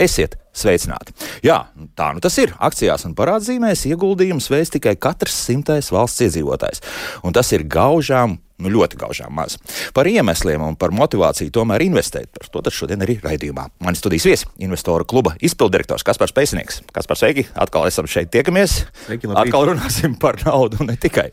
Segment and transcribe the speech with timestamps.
[0.00, 1.12] Esiet sveicināti!
[1.44, 1.58] Jā,
[1.98, 2.54] tā nu tas ir.
[2.56, 6.80] Akcijās un parādzīmēs ieguldījums veids tikai katrs simtais valsts iedzīvotājs.
[7.26, 9.56] Un tas ir gaužām nu, ļoti gaužām maz.
[9.96, 12.30] Par iemesliem un par motivāciju tomēr investēt.
[12.36, 13.68] Par to šodien arī raidījumā.
[13.84, 16.80] Mani studijas viesi- investoru kluba izpildirektors Kaspars Pēcinieks.
[16.92, 17.46] Kaspars, sveiki!
[17.54, 18.84] Atkal esam šeit tiekamies.
[19.06, 19.48] Sveiki, labrīt.
[19.48, 21.30] Atkal runāsim par naudu un ne tikai.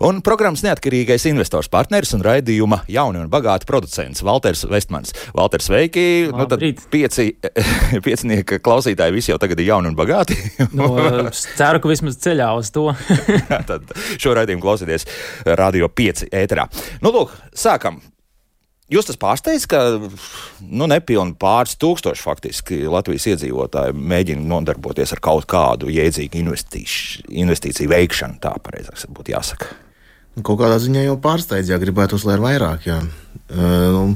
[0.00, 5.12] Un programmas neatkarīgais investors partneris un raidījuma jauni un bagāti producents Valters Vestmans.
[5.34, 6.30] Valters, sveiki!
[6.32, 6.80] Nu, tad Labrīt.
[6.90, 7.36] pieci,
[8.06, 10.36] piecinieka klausītāji visi jau tagad ir jauni un bagāti.
[11.32, 12.88] Es ceru, ka vismaz ceļā uz to.
[13.68, 15.06] Tad šo raidījumu klausieties
[15.58, 16.61] Radio 5 ēterā.
[17.04, 18.00] Nu, lūk, sākam.
[18.92, 25.46] Jūs tas pārsteidz, ka nu, nepilnīgi pāris tūkstoši faktiski Latvijas iedzīvotāji mēģina nodarboties ar kaut
[25.48, 29.70] kādu jēdzīgu investīciju veikšanu, tā pareizāk būtu jāsaka.
[30.40, 32.86] Kaut kādā ziņā jau pārsteidz, ja gribētos, lai ir vairāk.
[32.88, 33.02] Jā.
[33.02, 34.14] Uh, Un,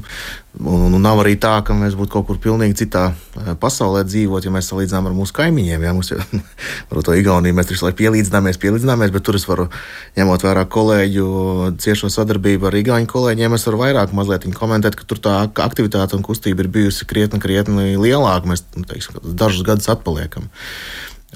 [0.65, 4.47] un, un nav arī tā, ka mēs būtu kaut kur pilnīgi citā uh, pasaulē dzīvot,
[4.47, 5.85] ja mēs salīdzinām ar mūsu kaimiņiem.
[5.85, 6.17] Jā, mums jau
[6.89, 9.67] ar to Igauniju mēs tur pielīdzināmies, pielīdzināmies, bet tur es varu,
[10.17, 11.27] ņemot vērā kolēģu
[11.83, 16.17] ciešo sadarbību ar Igauniju kolēģiem, es varu vairāk mazliet komentēt, ka tur tā ak- aktivitāte
[16.17, 18.49] un kustība ir bijusi krietni, krietni lielāka.
[18.49, 20.49] Mēs nu, teiksim, dažus gadus atpaliekam.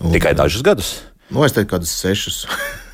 [0.02, 0.96] Un, Tikai dažus gadus.
[1.30, 2.48] Nu, es teiktu, kādus sešus.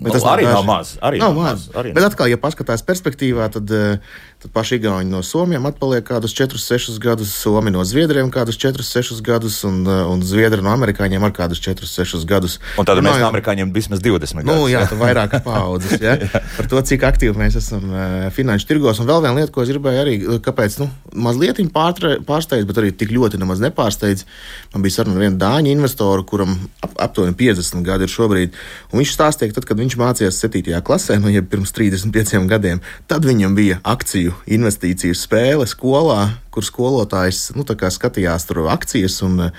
[0.00, 0.54] Nu, arī daži.
[0.56, 0.94] nav maz.
[1.04, 1.66] Arī Nav maz.
[1.76, 3.98] Arī Bet atkal, ja paskatās perspektīvā, tad, eh,
[4.40, 8.80] tad paši Igauni no Somijas atpaliek kādus 4, 6 gadus, Somi no Zviedriem kādus 4,
[8.82, 12.56] 6 gadus, un, un Zviedri no Amerikāņiem ar kādus 4, 6 gadus.
[12.80, 14.70] Un tad Nu, mēs no amerikāņiem vismaz 20 Nu, gadus.
[14.72, 15.98] jā, tā vairāk paudzes.
[16.04, 16.14] Ja?
[16.56, 19.02] Par to, cik aktīvi mēs esam uh, finanšu tirgos.
[19.02, 22.94] Un vēl viena lieta, ko es gribēju arī, eh, kāpēc, nu, mazliet pārsteidz, bet arī
[22.96, 24.24] tik ļoti nemaz nepārsteidz.
[24.72, 28.56] Man bija saruna ar vienu dāņu investoru, kuram ap, aptuveni 50 gadi ir šobrīd.
[28.92, 30.80] Un viņš stāstīja, ka tad, kad viņš mācījās 7.
[30.86, 32.80] klasē, nu, jau pirms 35 gadiem,
[33.10, 39.50] tad viņam bija akciju investīciju spēle skolā, kur skolotājs nu, skatījās tur akcijas, un,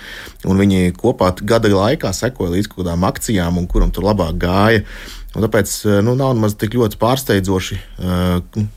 [0.45, 4.85] un viņi kopā gada laikā sekoja līdz kaut kādām akcijām, un kuram tur labāk gāja.
[5.31, 5.73] Un tāpēc
[6.03, 7.81] nu, nav nemaz tik ļoti pārsteidzoši.
[8.03, 8.69] eh,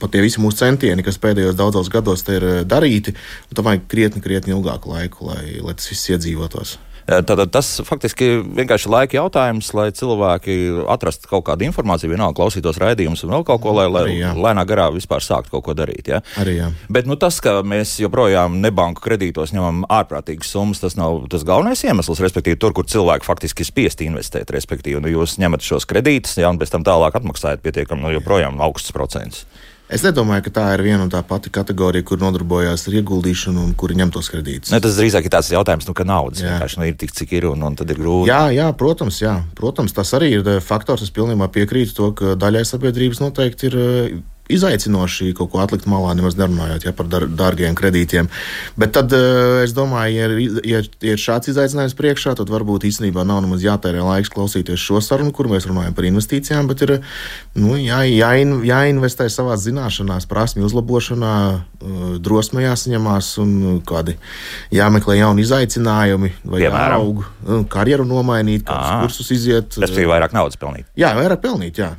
[0.00, 3.14] Pat tie visi mūsu centieni, kas pēdējos daudzos gados ir eh, darīti,
[3.54, 6.78] tam vajag krietni, krietni ilgāku laiku, lai, lai tas viss iedzīvotos.
[7.08, 10.56] Tātad tas faktiski vienkārši laika jautājums, lai cilvēki
[10.92, 14.04] atrastu kaut kādu informāciju, vienalga klausītos raidījumus un vēl kaut ko, lai, lai
[14.36, 16.10] lēnā garā vispār sāktu kaut ko darīt.
[16.12, 16.20] Ja?
[16.40, 16.68] Arī jā.
[16.92, 21.84] Bet nu, tas, ka mēs joprojām nebanku kredītos ņemam ārprātīgas summas, tas nav tas galvenais
[21.86, 22.20] iemesls.
[22.20, 26.60] Respektīvi, tur, kur cilvēki faktiski spiesti investēt, respektīvi, nu, jūs ņemat šos kredītus, ja, un
[26.60, 29.46] pēc tam tālāk atmaksājat pietiekami, nu, joprojām augsts procents.
[29.88, 33.70] Es nedomāju, ka tā ir viena un tā pati kategorija, kur nodarbojas ar ieguldīšanu un
[33.78, 34.72] kuri ņem tos kredītus.
[34.74, 37.46] Ne, tas drīzāk ir tāds jautājums, nu, ka naudas vienkārši nu, ir tik, cik ir,
[37.48, 38.28] un, un tad ir grūti.
[38.28, 39.38] Jā, jā, protams, jā.
[39.56, 41.06] protams, tas arī ir eh, faktors.
[41.06, 46.14] Es pilnībā piekrītu to, ka daļai sabiedrības noteikti ir eh, izaicinoši kaut ko atlikt malā,
[46.18, 48.30] nemaz nerunājot ja, par dar, dārgiem kredītiem.
[48.80, 50.78] Bet tad eh, es domāju, ja ja
[51.08, 55.32] ja ir šāds izaicinājums priekšā, tad varbūt īstenībā nav nemaz jātērē laiks klausīties šo sarunu,
[55.34, 56.94] kur mēs runājam par investīcijām, bet ir
[57.58, 64.16] nu, jā, jāin, jāinvestē savā zināšanās, prasmju uzlabošanā, eh, drosmē jāsaņemās un eh, kādi
[64.74, 67.22] jāmeklē jauni izaicinājumi vai Piemēram?
[67.22, 69.74] eh, karjeru nomainīt, kādus kursus iziet.
[69.78, 70.88] Tas bija vairāk naudas pelnīt.
[70.98, 71.94] Jā, vairāk pelnīt, jā.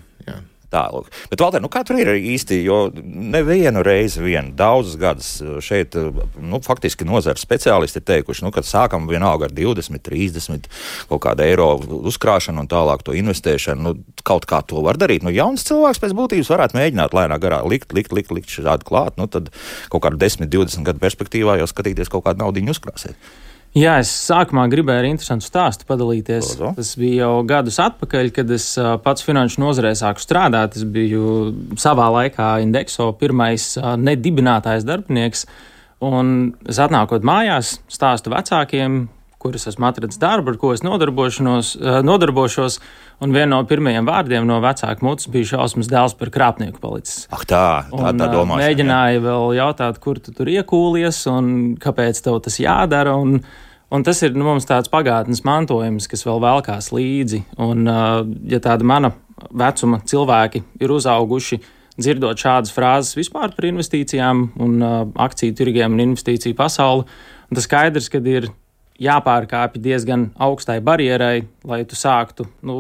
[0.69, 0.79] Jā.
[0.79, 1.07] Tā, lūk.
[1.31, 2.59] Bet, Valter, nu, kā tur ir īsti?
[2.61, 5.29] Jo nevienu reizi, vien, daudzus gadus
[5.65, 5.97] šeit,
[6.37, 10.69] nu, faktiski nozars speciālisti teikuši, nu, ka sākam vienalga ar 20, 30
[11.09, 11.71] kaut kādu eiro
[12.11, 13.81] uzkrāšanu un tālāk to investēšanu.
[13.81, 15.25] Nu, kaut kā to var darīt.
[15.25, 19.17] Nu, jauns cilvēks pēc būtības varētu mēģināt lēnā garā likt, likt, likt, likt šādu klāt.
[19.17, 19.49] Nu, tad
[19.89, 23.17] kaut kādu 10, 20 gadu perspektīvā jau skatīties kaut kādu naudu uzkrāsēt.
[23.77, 26.55] Jā, es sākumā gribēju ar interesantu stāstu padalīties.
[26.57, 26.71] Lūdzu.
[26.79, 28.71] Tas bija jau gadus atpakaļ, kad es
[29.05, 30.79] pats finanšu nozarē sāku strādāt.
[30.79, 35.45] Es biju savā laikā Indexo pirmais nedibinātājs darbinieks.
[36.01, 36.33] Un
[36.69, 39.03] es atnākot mājās, stāstu vecākiem,
[39.39, 42.79] kurus esmu atradzis darbu, ar ko es ā, nodarbošos.
[43.23, 47.25] Un viena no pirmajiem vārdiem no vecāka mutes bija šausmas dēls par krāpnieku palicis.
[47.31, 48.59] Ak, tā, tā, tā ā, domā.
[48.59, 51.49] Mēģināja vēl jautāt, kur tu tur iekūlies un
[51.79, 53.15] kāpēc tev tas jādara.
[53.19, 53.41] Un,
[53.91, 57.43] un tas ir nu, mums tāds pagātnes mantojums, kas vēl velkās līdzi.
[57.63, 57.99] Un, ā,
[58.51, 59.13] ja tāda mana
[59.55, 61.59] vecuma cilvēki ir uzauguši,
[61.99, 64.79] dzirdot šādas frāzes vispār par investīcijām un
[65.19, 67.07] akciju tirgiem un investīciju pasauli,
[67.51, 68.51] tas skaidrs, ka ir
[69.03, 72.77] jāpārkāpj diezgan augstai barjerai, lai tu sāktu nu,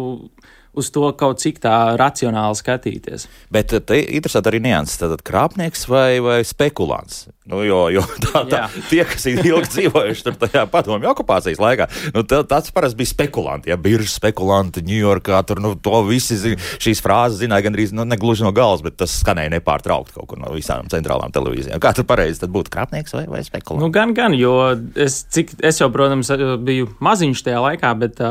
[0.77, 3.27] uz to kaut cik tā racionāli skatīties.
[3.53, 4.99] Bet te interesanti arī nianses.
[5.01, 7.27] Tad krāpnieks vai, vai spekulants?
[7.49, 8.61] Nu, jo jo tā, tā,
[8.91, 13.71] tie, kas ir ilgi dzīvojuši tajā padomju okupācijas laikā, nu, tā, tas parasti bija spekulanti.
[13.71, 18.19] Ja biržas spekulanti Ņujorkā, tur nu, to visi zin, šīs frāzes zināja gandrīz nu, ne
[18.21, 21.81] gluži no galvas, bet tas skanēja nepārtraukti kaut kur no visām centrālām televīzijām.
[21.81, 23.81] Kā tur pareizi būtu krāpnieks vai, vai spekulants?
[23.81, 24.53] Nu, gan, gan, jo
[24.93, 26.29] es, cik, es jau, protams,
[26.65, 28.21] biju maziņš tajā laikā, bet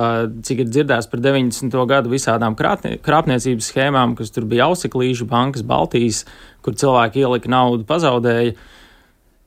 [0.46, 1.74] cik ir dzirdēts par 90.
[1.90, 6.22] gadu visādām krāpnie, krāpniecības schēmām, kas tur bija Ausiklīžu bankas, Baltijas,
[6.62, 8.54] kur cilvēki ielika naudu, pazaudēja.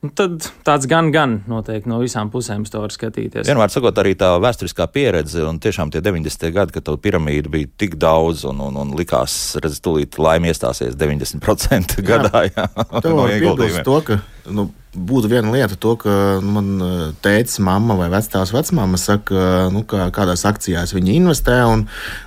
[0.02, 3.46] Nu, tad tāds gan, gan noteikti no visām pusēm to var skatīties.
[3.46, 6.48] Vienmēr sakot, arī tā vēsturiskā pieredze un tiešām tie 90.
[6.56, 10.98] gadi, kad tā piramīda bija tik daudz un, un, un likās, redz, tūlīt laimi iestāsies
[10.98, 12.48] 90% gadā.
[12.50, 13.02] Jā, jā.
[13.14, 13.86] no ieguldījumiem.
[13.86, 14.18] To, ka,
[14.50, 16.12] nu, būtu viena lieta, to, ka
[16.42, 21.62] nu, man eh, tēvs, mamma vai vecāks vecmāma saka, nu, ka kādās akcijās viņi investē,
[21.70, 21.86] un,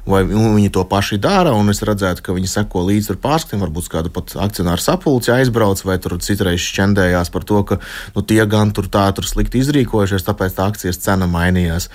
[0.10, 1.54] vai nu, viņi to paši dara.
[1.72, 6.18] Es redzētu, ka viņi seko līdzi pārskatiem, varbūt kādu pat akcionāru sapulci aizbrauc, vai tur
[6.24, 7.80] citreiz šķendējās par to, ka
[8.16, 11.92] nu, tie gan tur tā tur slikti izrīkojušies, tāpēc tā akcijas cena mainījās.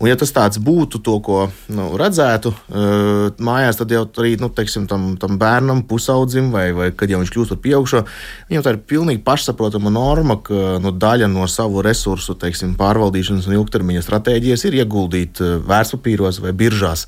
[0.00, 4.50] Un, ja tas tāds būtu, to, ko nu, redzētu uh, mājās, tad jau arī nu,
[4.50, 8.02] teiksim, tam, tam bērnam, pusaudzim, vai, vai kad jau viņš kļūst par pieaugušo,
[8.50, 13.58] viņam tā ir pilnīgi pašsaprotama norma, ka nu, daļa no savu resursu teiksim, pārvaldīšanas un
[13.60, 17.06] ilgtermiņa stratēģijas ir ieguldīt uh, vērtspapīros vai biržās.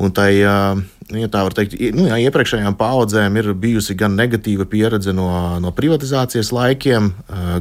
[0.00, 0.32] Un tai,
[1.12, 5.26] Nu, ja tā var teikt, nu, jā, iepriekšējām paudzēm ir bijusi gan negatīva pieredze no,
[5.60, 7.10] no privatizācijas laikiem,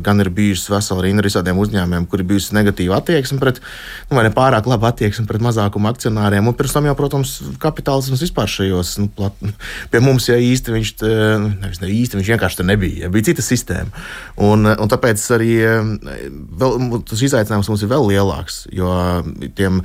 [0.06, 3.59] gan ir bijusi vesela rinda ar visādiem uzņēmumiem, kur ir bijusi negatīva attieksme pret,
[4.07, 6.47] nu, vai ne pārāk laba attieksme pret mazākumu akcionāriem.
[6.47, 9.44] Un pirms tam jau, protams, kapitālisms vispār šajos, nu, plat,
[9.91, 10.95] pie mums jau īsti viņš,
[11.44, 14.07] nu, nevis ne īsti, viņš vienkārši te nebija, bija cita sistēma.
[14.47, 15.51] Un, un tāpēc arī
[16.63, 18.95] vēl, tas izaicinājums mums ir vēl lielāks, jo
[19.59, 19.83] tiem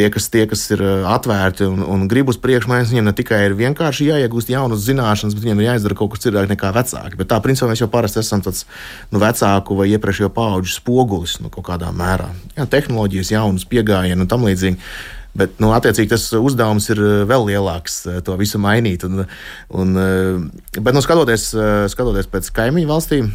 [0.00, 3.42] Tie kas, tie, kas ir uh, atvērti un, un grib uz priekšu, viņiem ne tikai
[3.50, 7.18] ir vienkārši jāiegūst jaunas zināšanas, bet viņiem ir jāizdara kaut kas citādāk nekā vecāki.
[7.20, 8.64] Bet tā, principā, mēs jau parasti esam tāds
[9.12, 12.30] nu, vecāku vai iepriekšējo pauģu spogulis nu, kaut kādā mērā.
[12.56, 14.80] Jā, tehnoloģijas, jaunas pieejamības un tam līdzīgi.
[15.36, 19.04] Bet, nu, attiecīgi, tas uzdevums ir uh, vēl lielāks, uh, to visu mainīt.
[19.04, 19.26] Un,
[19.68, 20.00] un,
[20.80, 21.50] bet, nu, skatoties,
[21.92, 23.30] skatoties pēc kaimiņu valstīm,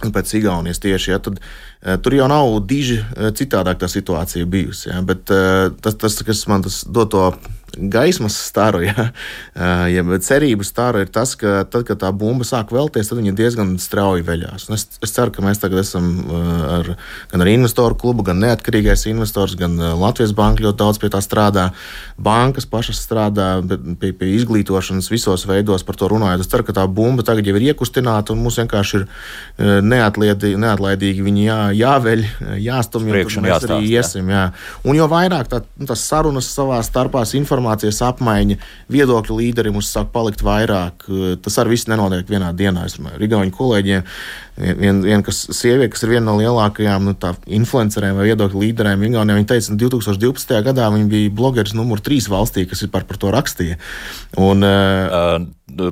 [0.00, 4.90] pēc Igaunijas tieši, ja, tad uh, tur jau nav diži uh, citādāk tā situācija bijusi.
[4.92, 7.28] Ja, bet uh, tas, tas, kas man tas dod to
[7.76, 9.08] gaismas staru, ja,
[9.94, 13.74] ja cerību staru ir tas, ka tad, kad tā bumba sāk vēlties, tad viņa diezgan
[13.80, 14.68] strauji veļās.
[14.68, 16.08] Un es, es ceru, ka mēs tagad esam
[16.78, 16.92] ar,
[17.32, 21.68] gan ar investoru klubu, gan neatkarīgais investors, gan Latvijas banka ļoti daudz pie tā strādā.
[22.16, 23.50] Bankas pašas strādā
[24.00, 26.44] pie, pie izglītošanas visos veidos par to runājot.
[26.44, 29.06] Es ceru, ka tā bumba tagad jau ir iekustināta un mums vienkārši ir
[29.84, 32.24] neatlaidīgi, neatlaidīgi viņi jā, jāveļ,
[32.70, 34.32] jāstumj, un mēs jāstāst, arī iesim.
[34.32, 34.46] Jā.
[34.86, 38.58] Un jo vairāk tā, nu, tas sarunas savā starpā informācijas informācijas apmaiņa,
[38.92, 41.06] viedokļu līderi mums sāk palikt vairāk.
[41.42, 42.86] Tas arī viss nenotiek vienā dienā.
[42.86, 44.04] Es runāju ar Igauniju kolēģiem.
[44.56, 47.12] Viena vien, kas, sieviete, kas ir viena no lielākajām nu,
[47.58, 50.54] influenceriem vai viedokļu līderiem, Igaunijā, viņa teica, ka 2012.
[50.70, 53.76] gadā viņa bija blogeris numur 3 valstī, kas par, par to rakstīja.
[54.40, 55.44] Un, uh,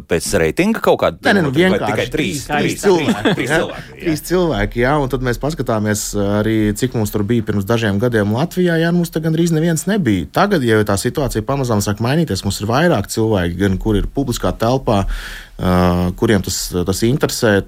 [0.08, 3.34] pēc reitinga kaut kāda- nu, vienkārši tikai trīs, trīs, trīs cilvēki.
[3.34, 4.00] Trīs cilvēki, jā.
[4.00, 6.04] trīs cilvēki jā, un tad mēs paskatāmies
[6.40, 8.78] arī, cik mums tur bija pirms dažiem gadiem Latvijā.
[8.80, 10.30] Jā, mums te gandrīz neviens nebija.
[10.32, 14.56] Tagad, ja tā situācija pamazām sāk mainīties, mums ir vairāk cilvēki, gan kur ir publiskā
[14.56, 17.60] telpā, uh, kuriem tas, tas interesē.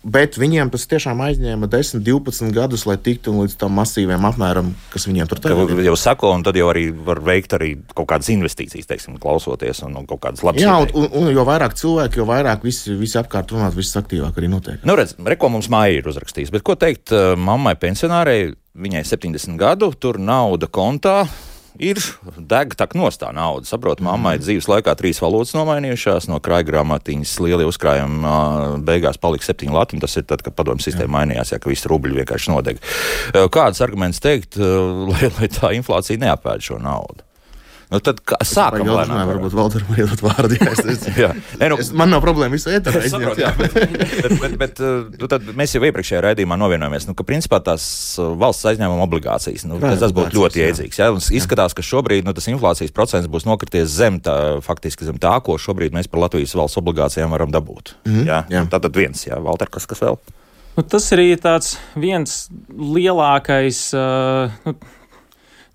[0.00, 5.04] Bet viņiem tas tiešām aizņēma 10, 12 gadus, lai tiktu līdz tam masīviem apmēram, kas
[5.04, 5.82] viņiem tur tagad ir.
[5.84, 9.98] Jau sako, un tad jau arī var veikt arī kaut kādas investīcijas, teiksim, klausoties, un,
[10.00, 10.64] un kaut kādas labas.
[10.64, 14.40] Jā, un, un, un jo vairāk cilvēku, jo vairāk visi, visi apkārt runāt, viss aktīvāk
[14.40, 14.80] arī notiek.
[14.88, 19.60] Nu, redz, reko mums māja ir uzrakstījis, bet ko teikt uh, mammai pensionārei, viņai 70
[19.60, 21.26] gadu, tur nauda kontā,
[21.78, 22.00] ir
[22.36, 23.68] deg tā nostā nauda.
[23.68, 24.44] Saprotu, mammai mm.
[24.44, 30.02] dzīves laikā trīs valodas nomainījušās, no krājgrāmatiņas lielie uzkrājumi beigās palika septiņi lati.
[30.02, 32.84] Tas ir tad, kad padomju sistēma mainījās, ja ka visi rubļi vienkārši nodeg.
[33.52, 37.29] Kādas argumentus teikt, lai, lai tā inflācija neapēd šo naudu?
[37.90, 39.16] Nu, tad sākam ar to.
[39.30, 40.58] Varbūt Valter var iedot vārdu.
[40.60, 41.30] Jā, es, es, jā.
[41.58, 43.40] Nē, nu, es, man nav problēma visu ēterā izņemt.
[43.40, 44.82] Jā, bet, bet, bet, bet
[45.18, 47.84] nu, tad mēs jau iepriekšējā raidījumā novienojamies, nu, ka principā tās
[48.18, 51.00] valsts aizņēmuma obligācijas, nu, tas, tas būtu ļoti iedzīgs.
[51.02, 55.18] Jā, un izskatās, ka šobrīd nu, tas inflācijas procents būs nokrities zem tā, faktiski zem
[55.22, 57.96] tā, ko šobrīd mēs par Latvijas valsts obligācijām varam dabūt.
[58.06, 58.62] Mm jā, jā.
[58.70, 60.18] Tātad viens, jā, Valter, kas, kas vēl?
[60.76, 63.82] Nu, tas arī tāds viens lielākais.
[63.96, 64.76] Uh, nu,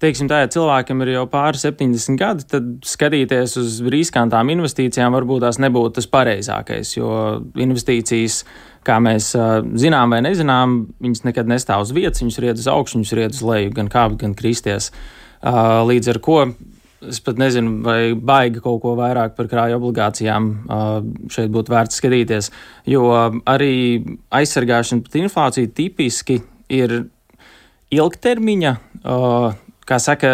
[0.04, 5.46] teiksim, tā, ja cilvēkam ir jau pāri 70 gadi, tad skatīties uz riskantām investīcijām varbūt
[5.46, 7.10] tās nebūtu tas pareizākais, jo
[7.66, 8.44] investīcijas,
[8.86, 9.32] kā mēs
[9.82, 13.44] zinām vai nezinām, viņas nekad nestāv uz vietas, viņas ried uz augšu, viņas ried uz
[13.46, 14.92] leju, gan kāpt, gan kristies.
[15.42, 16.40] Līdz ar to
[17.06, 20.48] es pat nezinu, vai baigi kaut ko vairāk par krāju obligācijām
[21.34, 22.50] šeit būtu vērts skatīties.
[22.90, 23.10] Jo
[23.46, 23.76] arī
[24.34, 26.40] aizsargāšana pret inflāciju tipiski
[26.74, 26.96] ir
[27.94, 28.74] ilgtermiņa,
[29.88, 30.30] kā saka,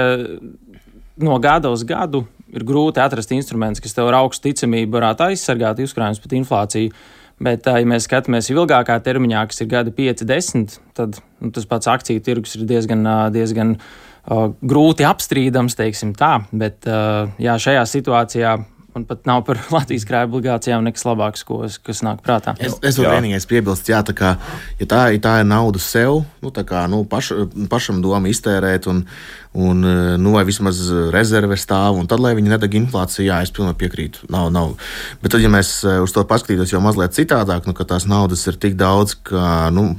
[1.22, 5.81] no gada uz gadu ir grūti atrast instruments, kas tev ar augstu ticamību varētu aizsargāt
[5.84, 6.93] uzkrājumus pret inflāciju.
[7.41, 11.89] Bet, ja mēs skatāmies ilgākā termiņā, kas ir gadi 5, 10, tad nu, tas pats
[11.89, 13.01] akciju tirgus ir diezgan,
[13.34, 16.36] diezgan uh, grūti apstrīdams, teiksim tā.
[16.53, 18.53] Bet uh, jā, šajā situācijā
[18.95, 22.55] man pat nav par Latvijas krājuma obligācijām nekas labāks, ko, kas nāk prātā.
[22.60, 24.36] Es, es varu vienīgais piebilst, jā, tā kā,
[24.81, 27.33] ja tā, ja tā ir nauda sev, nu, tā kā, nu, paš,
[27.71, 29.05] pašam doma iztērēt un,
[29.51, 29.84] un
[30.17, 30.79] nu, vai vismaz
[31.12, 34.29] rezerve stāv, un tad, lai viņi nedeg inflācijā, jā, es pilnīgi piekrītu.
[34.31, 34.77] Nav, nav.
[35.20, 38.46] Bet tad, ja mēs eh, uz to paskatītos jau mazliet citādāk, nu, ka tās naudas
[38.48, 39.89] ir tik daudz, ka nu,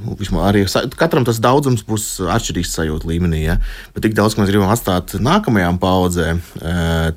[0.41, 0.65] arī
[0.97, 3.43] katram tas daudzums būs atšķirīgs sajūta līmenī.
[3.43, 3.59] Ja?
[3.93, 6.41] Bet tik daudz, ka mēs gribam atstāt nākamajām paudzēm,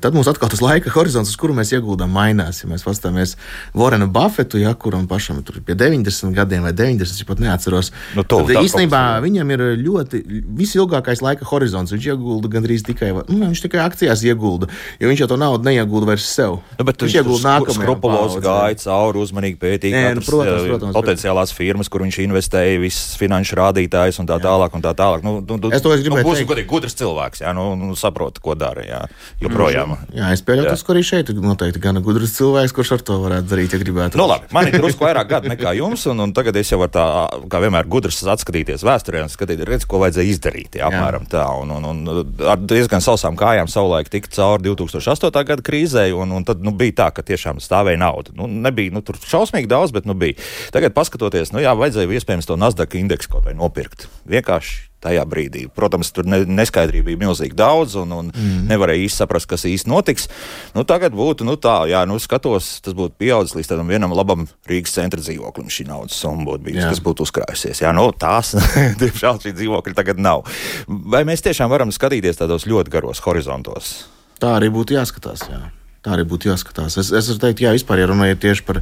[0.03, 2.61] tad mums atkal tas laika horizons, uz kuru mēs ieguldām, mainās.
[2.61, 3.33] Ja mēs paskatāmies
[3.77, 8.23] Vorenu Buffetu, ja, kuram pašam ir pie 90 gadiem vai 90, es pat neatceros, nu,
[8.23, 10.21] to, tad īstenībā viņam ir ļoti
[10.57, 11.93] visilgākais laika horizons.
[11.95, 14.69] Viņš iegulda gandrīz tikai, nu, viņš tikai akcijās iegulda,
[14.99, 16.59] jo viņš jau to naudu neiegulda vairs sev.
[16.77, 17.77] Nu, bet viņš iegulda nākamajā.
[17.77, 21.59] Skrupulos gāja cauri, uzmanīgi pētīja nu, protams, eh, protams, potenciālās bet...
[21.61, 24.75] firmas, kur viņš investēja, visas finanšu rādītājas un tā tālāk.
[24.77, 25.23] Un tā tālāk.
[25.25, 28.41] Nu, nu, es to es gribēju nu, būsim godīgi gudrs cilvēks, jā, nu, nu saprot,
[28.43, 29.01] ko dara, jā,
[29.41, 29.95] joprojām.
[30.15, 33.73] Jā, es pieļauju, ka arī šeit noteikti gan gudrs cilvēks, kurš ar to varētu darīt,
[33.73, 34.19] ja gribētu.
[34.19, 36.93] Nu, labi, man ir drusku vairāk gadu nekā jums, un, un tagad es jau varu
[36.93, 37.05] tā,
[37.51, 41.31] kā vienmēr, gudrs atskatīties vēsturē un skatīt, redz, ko vajadzēja izdarīt, jā, apmēram jā.
[41.37, 41.45] tā.
[41.61, 42.16] Un, un, un,
[42.47, 45.31] ar diezgan sausām kājām savulaik tika cauri 2008.
[45.51, 48.35] gada krīzē, un, un tad nu, bija tā, ka tiešām stāvēja nauda.
[48.37, 50.39] Nu, nebija nu, tur šausmīgi daudz, bet nu, bija.
[50.75, 54.09] Tagad, paskatoties, nu, jā, vajadzēja iespējams to Nasdaq indeksu kaut vai nopirkt.
[54.29, 55.65] Vienkārši tajā brīdī.
[55.73, 58.65] Protams, tur ne, neskaidrība bija milzīgi daudz, un, un mm.
[58.71, 60.27] nevarēja īsti saprast, kas īsti notiks.
[60.75, 64.47] Nu, tagad būtu nu, tā, jā, nu, skatos, tas būtu pieaudzis līdz tādam vienam labam
[64.69, 65.69] Rīgas centra dzīvoklim.
[65.73, 67.83] Šī naudas summa būtu bijusi, kas būtu uzkrājusies.
[67.85, 68.55] Jā, nu, tās,
[69.01, 70.45] diemžēl, šī dzīvokļa tagad nav.
[70.87, 73.97] Vai mēs tiešām varam skatīties tādos ļoti garos horizontos?
[74.41, 75.47] Tā arī būtu jāskatās.
[75.49, 75.67] Jā.
[76.05, 76.95] Tā arī būtu jāskatās.
[77.01, 78.77] Es, es teiktu, jā, vispār, ja runājot tieši par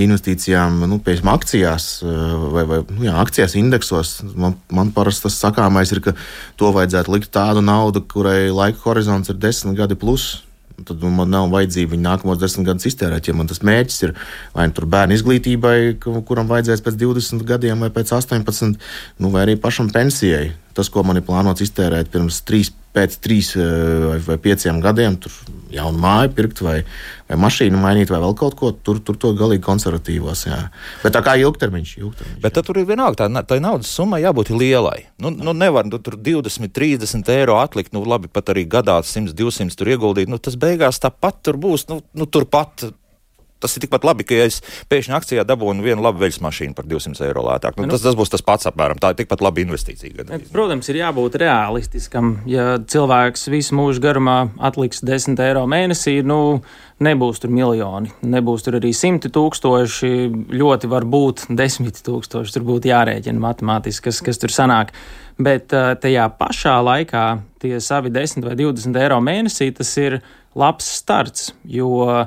[0.00, 2.22] investīcijām, nu, piemēram, akcijās eh,
[2.54, 4.16] vai, vai nu, jā, akcijās indeksos.
[4.34, 6.16] Man, man parasti tas sakāmais ir, ka
[6.60, 10.42] to vajadzētu likt tādu naudu, kurai laika horizonts ir desmit gadi plus.
[10.74, 13.28] Tad man nav vajadzīga viņa nākamos desmit gadus iztērēt.
[13.30, 14.14] Ja man tas mērķis ir
[14.56, 18.74] vai nu bērnu izglītībai, kuram vajadzēs pēc 20 gadiem vai pēc 18,
[19.22, 20.48] nu, vai arī pašam pensijai.
[20.74, 23.66] Tas, ko man ir plānots iztērēt pirms trīs pēc trīs eh,
[24.08, 25.34] vai, vai pieciem gadiem tur
[25.74, 26.76] jaunu māju pirkt, vai,
[27.28, 28.70] vai mašīnu mainīt, vai vēl kaut ko.
[28.86, 30.44] Tur, tur to galīgi konservatīvos.
[30.46, 30.60] Jā.
[31.02, 31.94] Bet tā kā ilgtermiņš.
[31.98, 35.08] ilgtermiņš Bet tur ir vienalga, tā, tā naudas summa jābūt lielai.
[35.18, 39.34] Nu, nu nevar nu, tur 20, 30 eiro atlikt, nu labi, pat arī gadā 100,
[39.34, 40.30] 200 tur ieguldīt.
[40.30, 42.88] Nu, tas beigās tāpat tur būs, nu, nu turpat
[43.64, 44.60] tas ir tikpat labi, ka ja es
[44.92, 47.78] pēkšņi akcijā dabūnu vienu labu veļas mašīnu par 200 eiro lētāk.
[47.78, 49.00] Nu, nu, tas, tas būs tas pats apmēram.
[49.00, 50.12] Tā ir tikpat laba investīcija.
[50.20, 50.52] Gadījumā.
[50.52, 52.36] Protams, ir jābūt realistiskam.
[52.50, 56.60] Ja cilvēks visu mūžu garumā atliks 10 eiro mēnesī, nu,
[57.04, 60.12] nebūs tur miljoni, nebūs tur arī simti tūkstoši.
[60.54, 62.54] Ļoti var būt desmit tūkstoši.
[62.54, 64.94] Tur būtu jārēķina matemātiski, kas, kas tur sanāk.
[65.34, 67.26] Bet tajā pašā laikā
[67.62, 70.20] tie savi 10 vai 20 eiro mēnesī tas ir
[70.54, 71.52] labs starts.
[71.66, 72.26] Jo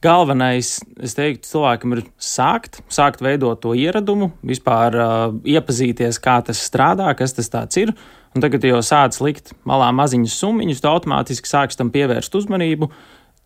[0.00, 6.62] Galvenais, es teiktu, cilvēkam ir sākt, sākt veidot to ieradumu, vispār uh, iepazīties, kā tas
[6.64, 7.92] strādā, kas tas ir.
[8.32, 12.88] Un tagad, kad jau sāc likt malā maziņas summiņas, tu automātiski sāksi tam pievērst uzmanību.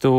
[0.04, 0.12] Tu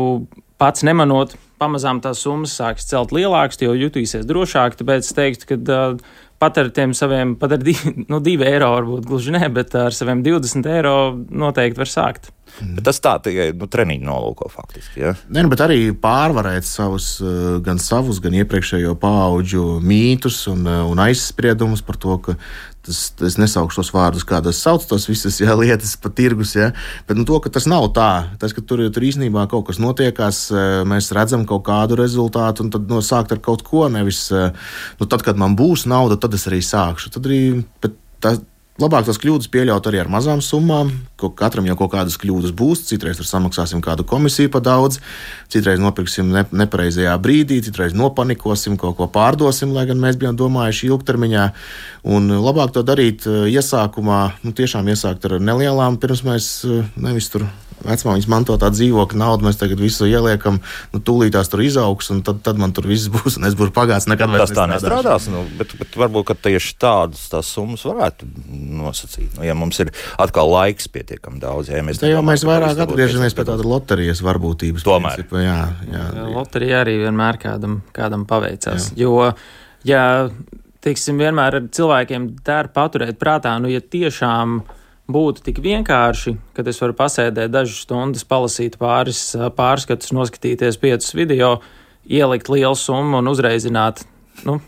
[0.60, 4.76] pats nemanot, pamazām tās summas sāks celt lielākas, jo jutīsies drošāk.
[4.76, 8.74] Tāpēc es teiktu, ka uh, pat ar tiem saviem, pat ar divi, nu, divi eiro,
[8.76, 10.98] varbūt gluži ne, bet ar saviem 20 eiro
[11.32, 12.34] noteikti var sākt.
[12.56, 15.02] Bet tas tā tikai nu, treniņu nolūko faktiski.
[15.02, 15.12] Ja?
[15.28, 20.80] Nē, nu, bet arī pārvarēt savus, eh, gan savus, gan iepriekšējo pauģu mītus un, eh,
[20.86, 22.36] un aizspriedumus par to, ka
[22.86, 26.70] tas, es nesaukšu tos vārdus, kādas sauc tos visas jā, lietas pa tirgus, ja?
[27.06, 28.38] bet nu, to, tas nav tā.
[28.40, 32.70] Tas, ka tur, tur īstenībā kaut kas notiekās, eh, mēs redzam kaut kādu rezultātu, un
[32.72, 36.46] tad no, sākt ar kaut ko, nevis nu, tad, kad man būs nauda, tad es
[36.48, 37.12] arī sākšu.
[37.12, 37.64] Tad arī,
[38.20, 38.40] tas,
[38.76, 40.90] Labāk tās kļūdas pieļaut arī ar mazām summām.
[41.16, 42.82] Katram jau kaut kādas kļūdas būs.
[42.90, 44.98] Citreiz samaksāsim kādu komisiju par daudz,
[45.48, 50.90] citreiz nopirksim ne, nepareizajā brīdī, citreiz nopanikosim, kaut ko pārdosim, lai gan mēs bijām domājuši
[50.90, 51.46] ilgtermiņā.
[52.12, 57.32] Un labāk to darīt eh, iesākumā, nu, tiešām iesākt ar nelielām, pirms mēs eh, nevis
[57.32, 57.48] tur
[57.84, 60.60] vecmāmiņas mantotā dzīvokļa naudu mēs tagad visu ieliekam,
[60.94, 64.08] nu, tūlītās tur izaugs, un tad, tad man tur viss būs, un es būšu pagājis
[64.10, 64.52] nekad vairs.
[64.52, 68.28] Tas tā nestrādās, nu, bet, bet varbūt tieši tādas tās summas varētu
[68.80, 69.36] nosacīt.
[69.38, 69.92] Nu, ja mums ir
[70.22, 74.86] atkal laiks pietiekami daudz, ja mēs, jau mēs vairāk atgriežamies pie tāda loterijas varbūtības.
[74.86, 75.20] Tomēr.
[75.20, 75.60] Principu, jā,
[75.92, 76.06] jā.
[76.32, 78.92] Loterija arī vienmēr kādam, kādam paveicās.
[78.94, 79.06] Jā.
[79.06, 79.32] Jo,
[79.86, 80.02] ja
[80.86, 84.60] teiksim, vienmēr ar cilvēkiem der paturēt prātā, nu, ja tiešām
[85.10, 89.20] būtu tik vienkārši, ka es varu pasēdēt dažas stundas, palasīt pāris
[89.58, 91.56] pārskatus, noskatīties piecus video,
[92.06, 94.04] ielikt lielu summu un uzreizināt.
[94.46, 94.58] Nu,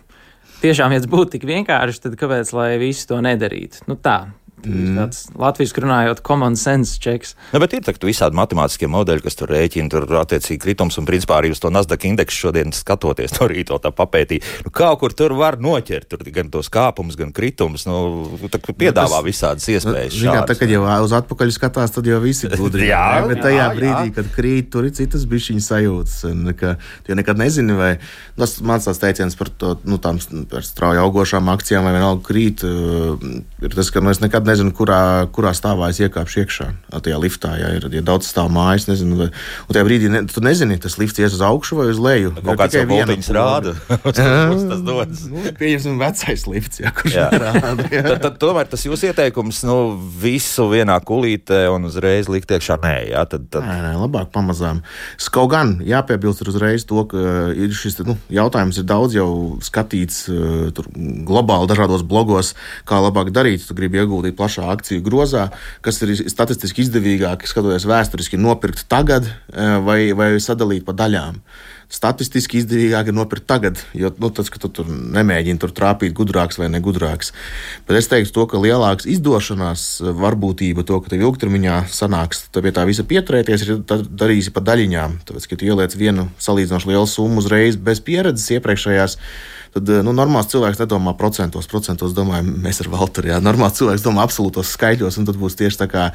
[0.63, 3.85] tiešām, ja tas būtu tik vienkārši, tad kāpēc lai visi to nedarītu?
[3.91, 4.31] Nu, tā,
[4.67, 4.97] Mm.
[4.99, 7.35] Tāds Latvijas runājot, common sense checks.
[7.53, 11.39] Nu, bet ir tā, visādi matemātiskie modeļi, kas tur rēķina, tur attiecīgi kritums un principā
[11.39, 14.65] arī uz to Nasdaq indeksu šodien skatoties, to rīto tā papētīja.
[14.67, 17.87] Nu, kaut kur tur var noķert, tur gan tos kāpumus, gan kritumus.
[17.89, 20.19] Nu, piedāvā nu, visādas iespējas.
[20.19, 22.89] Nu, jā, tā, kad jau uz atpakaļ skatās, tad jau visi gudri.
[22.93, 24.17] jā, jā, bet tajā jā, brīdī, jā.
[24.19, 26.19] kad krīt, tur ir citas bišķiņas sajūtas.
[26.33, 26.75] Un, ka,
[27.07, 27.93] tu nekad nezini, vai
[28.39, 30.19] tas mans tās teiciens par to, nu, tām
[30.51, 35.53] par strauji augošām akcijām vai vienalga krīt, ir tas, ka mēs nekad nezinu, kurā, kurā
[35.57, 36.69] stāvā es iekāpšu iekšā.
[37.05, 39.29] Tajā liftā, ja ir ja daudz stāv mājas, nezinu, vai,
[39.67, 42.33] un tajā brīdī ne, tu nezini, tas lifts ies uz augšu vai uz leju.
[42.39, 43.75] Kaut kāds voltiņš rāda,
[44.57, 45.25] uz tas dodas.
[45.31, 47.29] Nu, pieņemsim, vecais lifts, ja, kurš jā.
[47.45, 47.89] rāda.
[47.93, 48.05] Jā.
[48.09, 49.79] tad, tad, tomēr tas jūsu ieteikums, nu,
[50.23, 53.69] visu vienā kulītē un uzreiz likt iekšā, nē, jā, tad, tad...
[53.69, 54.83] Nē, nē, labāk pamazām.
[55.39, 57.21] Kaut gan jāpiebilst uzreiz to, ka
[57.55, 59.29] ir šis nu, jautājums ir daudz jau
[59.63, 60.25] skatīts
[60.75, 60.89] tur
[61.29, 62.55] globāli dažādos blogos,
[62.89, 63.65] kā labāk darīt.
[63.69, 65.49] Tu gribi ieguldīt plašā akciju grozā,
[65.85, 69.35] kas ir statistiski izdevīgāk, skatoties vēsturiski, nopirkt tagad e,
[69.85, 71.43] vai, vai sadalīt pa daļām.
[71.89, 76.61] Statistiski izdevīgāk ir nopirkt tagad, jo nu, tas, ka tu tur nemēģini tur trāpīt gudrāks
[76.61, 77.33] vai negudrāks.
[77.89, 79.87] Bet es teiktu, to, ka lielāks izdošanās
[80.21, 85.23] varbūtība, to, ka tev ilgtermiņā sanāks pie tā visa pieturēties, ir darīsi pa daļiņām.
[85.31, 89.17] Tāpēc, ka tu ieliec vienu salīdzinoši lielu summu uzreiz bez pieredzes iepriekšējās
[89.75, 91.69] tad eh, nu, normāls cilvēks nedomā procentos.
[91.71, 93.33] Procentos domājam, mēs ar Valteru.
[93.33, 93.41] Jā.
[93.45, 96.09] Normāls cilvēks domā absolūtos skaitļos, un tad būs tieši tā kā,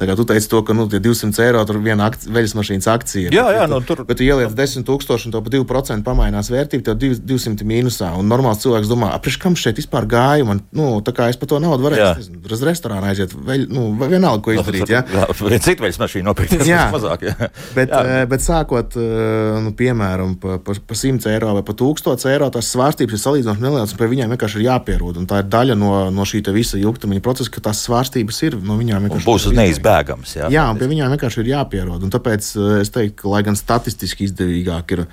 [0.00, 3.32] tā kā tu teici to, ka nu, 200 eiro tur viena akci, veļas mašīnas akcija.
[3.34, 4.04] Jā, jā, nu, tur.
[4.08, 8.12] Bet tu ieliec 10 tūkstoši un to pa 2% pamainās vērtība, tev 200 mīnusā.
[8.18, 11.50] Un normāls cilvēks domā, apriš kam šeit vispār gāju, man, nu, tā kā es par
[11.52, 14.90] to naudu varēju uz restorānu aiziet, veļ, nu, vienalga, ko izdarīt.
[14.92, 15.02] Jā,
[15.40, 16.56] viena cita veļas mašīna nopirkt.
[16.68, 17.26] Jā, mazāk.
[17.28, 17.50] Jā.
[17.76, 18.00] Bet, jā.
[18.02, 22.48] Eh, bet sākot, eh, nu, piemēram, pa, pa, pa 100 eiro vai pa 1000 eiro,
[22.54, 25.18] tas svārstības svārstības ir salīdzinoši nelielas, un pie viņiem vienkārši ir jāpierod.
[25.28, 29.06] Tā ir daļa no, no šī visa ilgtermiņa procesa, ka tās svārstības ir no viņiem
[29.06, 29.26] vienkārši.
[29.26, 30.34] Būs neizbēgams.
[30.38, 32.02] Jā, jā un pie viņiem vienkārši ir jāpierod.
[32.02, 35.04] Un tāpēc eh, es teiktu, ka, lai gan statistiski izdevīgāk ir,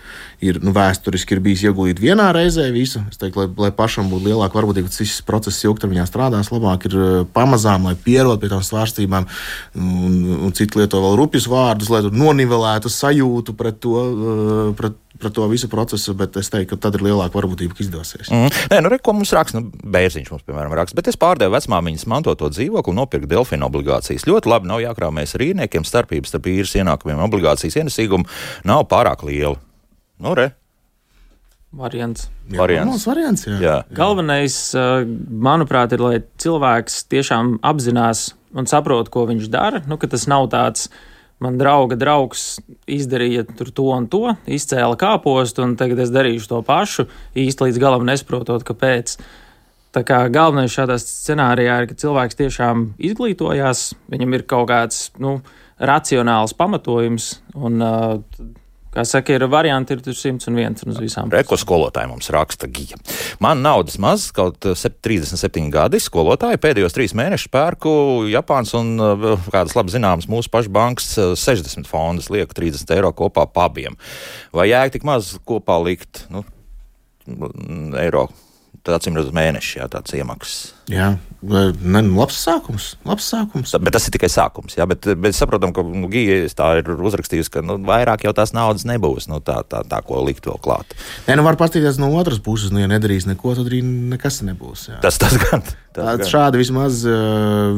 [0.42, 4.32] ir nu, vēsturiski ir bijis ieguldīt vienā reizē visu, es teiktu, lai, lai pašam būtu
[4.32, 8.66] lielāka varbūtība, ka šis process ilgtermiņā strādās labāk, ir eh, pamazām, lai pierod pie tām
[8.66, 9.30] svārstībām,
[9.78, 14.06] un, un citi lieto vēl rupjus vārdus, lai nonivelētu sajūtu pret to.
[14.06, 17.84] Eh, pret par to visu procesu, bet es teiktu, ka tad ir lielāka varbūtība, ka
[17.86, 18.32] izdosies.
[18.34, 18.50] Mm.
[18.72, 22.08] Nē, nu, re, ko mums raksta, nu, bērziņš mums, piemēram, raksta, bet es pārdevu vecmāmiņas
[22.12, 24.28] mantoto dzīvokli un nopirku delfīnu obligācijas.
[24.30, 28.28] Ļoti labi, nav jākrāmēs ar īrniekiem, starpības starp īres ienākumiem un obligācijas ienesīgumu
[28.68, 29.58] nav pārāk liela.
[30.22, 30.52] Nu, re.
[31.76, 32.30] Variants.
[32.48, 33.04] Jā, variants.
[33.04, 33.58] variants jā.
[33.60, 33.80] Jā.
[33.96, 39.84] Galvenais, uh, manuprāt, ir, lai cilvēks tiešām apzinās un saprot, ko viņš dara.
[39.90, 41.04] Nu, tas nav tāds uh,
[41.44, 47.08] man drauga draugs izdarīja to un to, izcēla kāpostu, un tagad es darīšu to pašu,
[47.38, 49.18] īsti līdz galam nesaprotot, kāpēc.
[49.96, 55.38] Tā kā galvenais šādā scenārijā ir, ka cilvēks tiešām izglītojās, viņam ir kaut kāds nu,
[55.80, 58.18] racionāls pamatojums, un uh,
[58.96, 61.32] Kā saka, ir varianti, ir 101 uz visām.
[61.34, 62.96] Reko skolotāji mums raksta gija.
[63.44, 67.92] Man naudas maz, kaut 37 gadi skolotāji pēdējos trīs mēnešus pērku
[68.32, 68.96] Japāns un
[69.52, 71.12] kādas labi zināmas mūsu pašu bankas
[71.44, 74.00] 60 fondus, lieku 30 eiro kopā pabiem.
[74.56, 76.24] Vai jēga tik maz kopā likt?
[76.32, 76.46] Nu,
[78.00, 78.30] eiro
[78.86, 80.58] Tad, acīm redzot, mēneši, jā, tāds iemaksas.
[80.94, 81.08] Jā,
[81.42, 82.92] ne, nu, labs sākums.
[83.10, 83.72] Labs sākums.
[83.74, 84.76] Tā, bet tas ir tikai sākums.
[84.78, 88.54] Jā, bet, bet saprotam, ka nu, Gija tā ir uzrakstījusi, ka nu, vairāk jau tās
[88.54, 89.26] naudas nebūs.
[89.32, 90.94] Nu, tā, tā, tā, ko likt vēl klāt.
[91.26, 92.70] Nē, nu var paskatīties no otras puses.
[92.70, 93.82] Nu, ja nedarīs neko, tad arī
[94.14, 94.92] nekas nebūs.
[94.94, 95.02] Jā.
[95.02, 95.66] Tas, tas gan.
[95.98, 96.30] Tas gan.
[96.30, 97.02] Šādi vismaz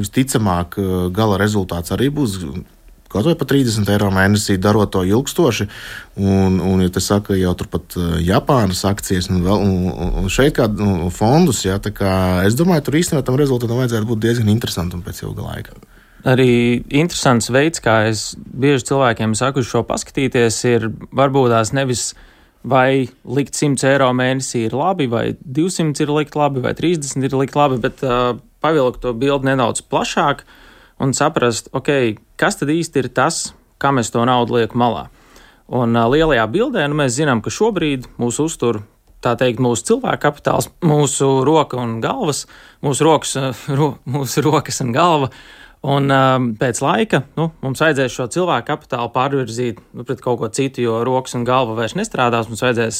[0.04, 0.76] visticamāk
[1.16, 2.42] gala rezultāts arī būs
[3.12, 5.68] kaut vai par 30 eiro mēnesī, darot to ilgstoši.
[6.18, 10.58] Un, un ja te saka, jau turpat eh, Japānas akcijas un, vēl, un, un šeit
[10.58, 11.78] kādu nu, fondus, ja,
[12.46, 15.78] es domāju, tur īstenībā tam rezultātam vajadzētu būt diezgan interesantam pēc ilga laika.
[16.28, 22.10] Arī interesants veids, kā es bieži cilvēkiem saku, šo paskatīties, ir varbūt tās nevis
[22.68, 27.36] vai likt 100 eiro mēnesī ir labi, vai 200 ir likt labi, vai 30 ir
[27.38, 28.34] likt labi, bet uh,
[28.66, 30.42] pavilkt to bildi nedaudz plašāk.
[30.42, 30.64] Uh,
[31.00, 35.08] un saprast, ok, kas tad īsti ir tas, kam es to naudu lieku malā.
[35.68, 38.82] Un uh, lielajā bildē nu, mēs zinām, ka šobrīd mūsu uztur
[39.24, 42.46] tā teikt, mūsu cilvēka kapitāls, mūsu roka un galvas,
[42.86, 43.36] mūsu, rokas,
[43.80, 45.32] ro, mūsu rokas un galva.
[45.88, 50.50] Un um, pēc laika nu, mums vajadzēs šo cilvēku kapitālu pārvirzīt nu, pret kaut ko
[50.52, 52.50] citu, jo rokas un galva vairs nestrādās.
[52.52, 53.00] Mums vajadzēs,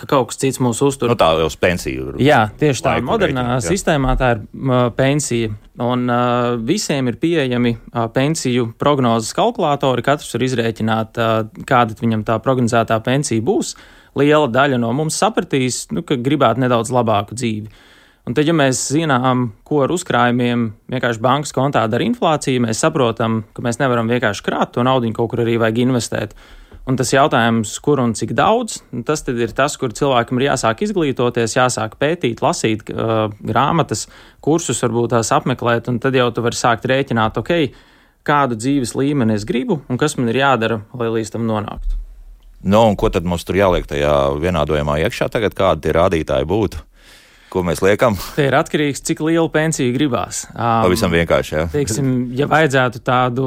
[0.00, 1.12] ka kaut kas cits mūs uztur.
[1.12, 2.14] Nu, tā jau uz pensiju.
[2.22, 2.94] Jā, tieši tā.
[3.04, 5.52] Modernā rēķina, sistēmā tā ir uh, pensija.
[5.84, 10.04] Un uh, visiem ir pieejami uh, pensiju prognozes kalkulatori.
[10.06, 13.74] Katrs var izrēķināt, uh, kāda viņam tā prognozētā pensija būs.
[14.16, 17.92] Liela daļa no mums sapratīs, nu, ka gribētu nedaudz labāku dzīvi.
[18.26, 23.44] Un tad, ja mēs zinām, ko ar uzkrājumiem vienkārši bankas kontā dara inflācija, mēs saprotam,
[23.54, 26.34] ka mēs nevaram vienkārši krāt to naudu, kaut kur arī vajag investēt.
[26.90, 31.54] Un tas jautājums, kur un cik daudz, tas ir tas, kur cilvēkam ir jāsāk izglītoties,
[31.54, 34.04] jāsāk pētīt, lasīt uh, grāmatas,
[34.42, 37.52] kursus, varbūt tās apmeklēt, un tad jau tu vari sākt rēķināt, ok,
[38.26, 42.02] kādu dzīves līmeni es gribu un kas man ir jādara, lai līdz tam nonāktu.
[42.66, 46.82] Nu, un ko tad mums tur jāliek tajā vienādojumā iekšā tagad, kādi tie rādītāji būtu?
[47.56, 48.18] Ko mēs liekam?
[48.36, 50.42] Tie ir atkarīgs, cik lielu pensiju gribās.
[50.50, 51.54] Um, Pavisam vienkārši.
[51.54, 51.62] Jā.
[51.72, 53.46] Teiksim, ja vajadzētu tādu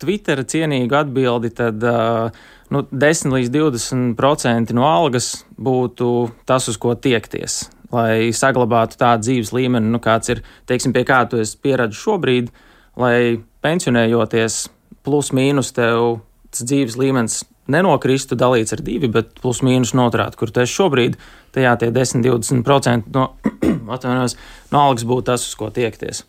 [0.00, 2.32] Twitter cienīgu atbildi, tad uh,
[2.72, 6.08] nu, 10 līdz 20% no algas būtu
[6.48, 7.66] tas, uz ko tiekties.
[7.92, 12.48] Lai saglabātu tādu dzīves līmeni, nu, kāds ir, teiksim, pie kā tu esi pieradis šobrīd,
[12.96, 14.62] lai pensionējoties
[15.04, 16.22] plus mīnus tev
[16.56, 21.16] dzīves līmenis nenokristu dalīts ar divi, bet plus mīnus noturēt, kur esi šobrīd,
[21.54, 23.28] tajā tie 10-20% no,
[24.72, 26.24] no algas būtu tas, uz ko tiekties.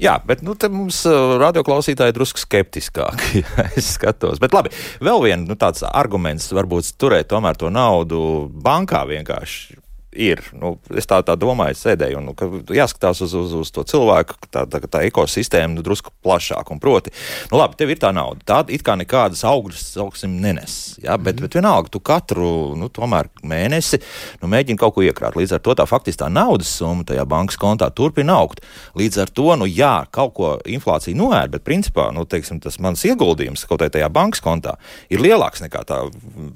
[0.00, 3.42] Jā, bet nu, mums uh, radioklausītāji drusku skeptiskāki.
[3.78, 4.40] es skatos.
[4.40, 4.72] Bet labi,
[5.04, 8.22] vēl viens nu, tāds arguments varbūt turēt tomēr to naudu
[8.64, 9.79] bankā vienkārši
[10.12, 10.42] ir.
[10.56, 14.64] Nu, es tā, tā domāju, sēdēju, un nu, jāskatās uz, uz, uz to cilvēku, tā,
[14.70, 16.72] tā, tā ekosistēma nu, drusku plašāk.
[16.74, 17.12] Un proti,
[17.52, 18.42] nu, labi, tev ir tā nauda.
[18.46, 20.98] Tā it kā nekādas augļus, sauksim, nenes.
[21.02, 21.16] Ja?
[21.16, 21.46] Bet, mm.
[21.46, 24.00] bet vienalga, tu katru nu, mēnesi
[24.42, 25.38] nu, mēģini kaut ko iekrāt.
[25.38, 28.64] Līdz ar to tā faktiski tā naudas summa tajā bankas kontā turpina augt.
[28.98, 33.04] Līdz ar to, nu, jā, kaut ko inflācija noēd, bet principā nu, teiksim, tas mans
[33.06, 34.76] ieguldījums kaut kādā tajā bankas kontā
[35.12, 36.02] ir lielāks nekā tā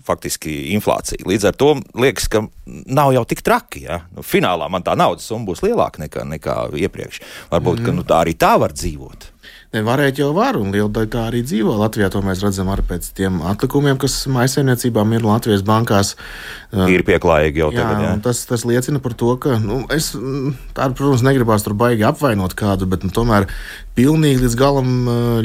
[0.06, 1.24] faktiski inflācija.
[1.28, 3.84] Līdz ar to liekas, ka nav jau tik traki.
[3.86, 4.00] Ja?
[4.14, 7.22] Nu, finālā man tā naudas summa būs lielāka nekā, nekā iepriekš.
[7.52, 7.86] Varbūt mm.
[7.86, 9.30] ka, nu, tā arī tā var dzīvot.
[9.82, 11.72] Varēt jau var, un liela daļa tā arī dzīvo.
[11.80, 16.14] Latvijā to mēs redzam arī pēc tiem atlikumiem, kas maisaimniecībām ir Latvijas bankās.
[16.70, 18.02] Ir pieklājīgi jau tagad.
[18.02, 18.20] Jā, jā.
[18.22, 20.12] Tas, tas liecina par to, ka nu, es,
[20.76, 23.48] tādu, protams, negribās tur baigi apvainot kādu, bet nu, tomēr
[23.94, 24.88] pilnīgi līdz galam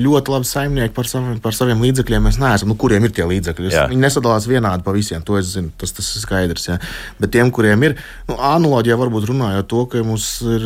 [0.01, 2.71] ļoti labi saimnieki par saviem, par saviem līdzekļiem mēs neesam.
[2.71, 3.69] Nu, kuriem ir tie līdzekļi?
[3.69, 6.65] Es, viņi nesadalās vienādi pa visiem, to es zinu, tas, tas ir skaidrs.
[6.71, 6.79] Ja.
[7.21, 7.97] Bet tiem, kuriem ir,
[8.29, 10.65] nu, analoģijā varbūt runājot to, ka mums ir,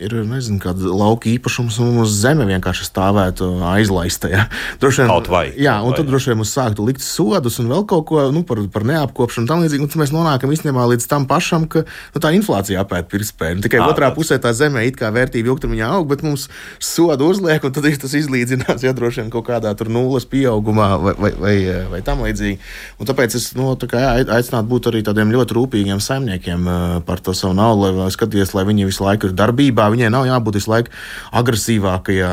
[0.00, 4.32] ir nezinu, kāda lauka īpašums un mums zeme vienkārši stāvētu aizlaista.
[4.32, 4.46] Ja.
[4.82, 5.44] Droši vien, kaut vai.
[5.58, 6.00] Jā, un vai.
[6.00, 9.50] tad droši vien mums sāktu likt sodus un vēl kaut ko nu, par, par neapkopšanu
[9.50, 9.84] tam līdzīgi.
[9.84, 13.60] Un mēs nonākam īstenībā līdz tam pašam, ka nu, tā inflācija apēta pirktspēju.
[13.66, 16.48] Tikai à, otrā pusē tā zemē it kā vērtība ilgtermiņā aug, bet mums
[16.82, 20.88] soda kādu uzliek, un tad tas izlīdzinās, ja droši vien kaut kādā tur nulles pieaugumā
[21.02, 21.54] vai, vai, vai,
[21.90, 22.58] vai tam līdzīgi.
[23.00, 26.68] Un tāpēc es nu, tā kā, jā, aicinātu būt arī tādiem ļoti rūpīgiem saimniekiem
[27.06, 29.88] par to savu naudu, lai skatīties, lai viņi visu laiku ir darbībā.
[29.90, 30.94] Viņiem nav jābūt visu laiku
[31.40, 32.30] agresīvākajā,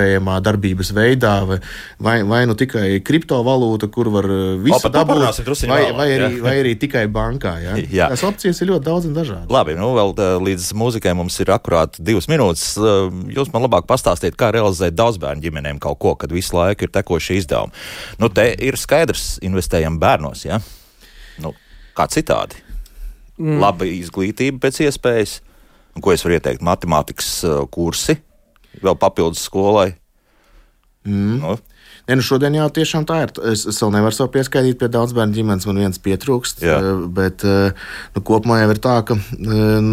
[0.00, 1.60] iespējamā darbības veidā, vai,
[2.00, 4.28] vai, vai nu tikai kriptovalūta, kur var
[4.64, 7.56] visu o, dabūt, vai, vai, arī, vai arī tikai bankā.
[7.62, 7.76] Ja?
[8.00, 8.10] Jā.
[8.12, 9.50] Tās opcijas ir ļoti daudz un dažādas.
[9.52, 10.14] Labi, nu vēl
[10.46, 12.74] līdz mūzikai mums ir akurāt divas minūtes.
[13.34, 16.92] Jūs man labāk pastāstīt pastāstiet, kā realizēt daudzbērnu ģimenēm kaut ko, kad visu laiku ir
[16.94, 17.72] tekošie izdevumi.
[18.18, 20.60] Nu, te ir skaidrs, investējam bērnos, ja?
[21.40, 21.54] Nu,
[21.96, 22.60] kā citādi.
[23.40, 23.60] Mm.
[23.60, 25.40] Laba izglītība pēc iespējas,
[25.96, 28.18] un ko es varu ieteikt, matemātikas uh, kursi,
[28.78, 29.90] vēl papildus skolai.
[31.08, 31.40] Mm.
[31.40, 31.56] Nu,
[32.10, 33.32] Ne, nu šodien jau tiešām tā ir.
[33.52, 36.64] Es, es vēl nevaru sev pieskaitīt pie daudz bērnu ģimenes, man viens pietrūkst.
[36.66, 36.80] Jā.
[36.82, 37.76] Eh, bet eh,
[38.16, 39.90] nu, kopumā jau ir tā, ka eh,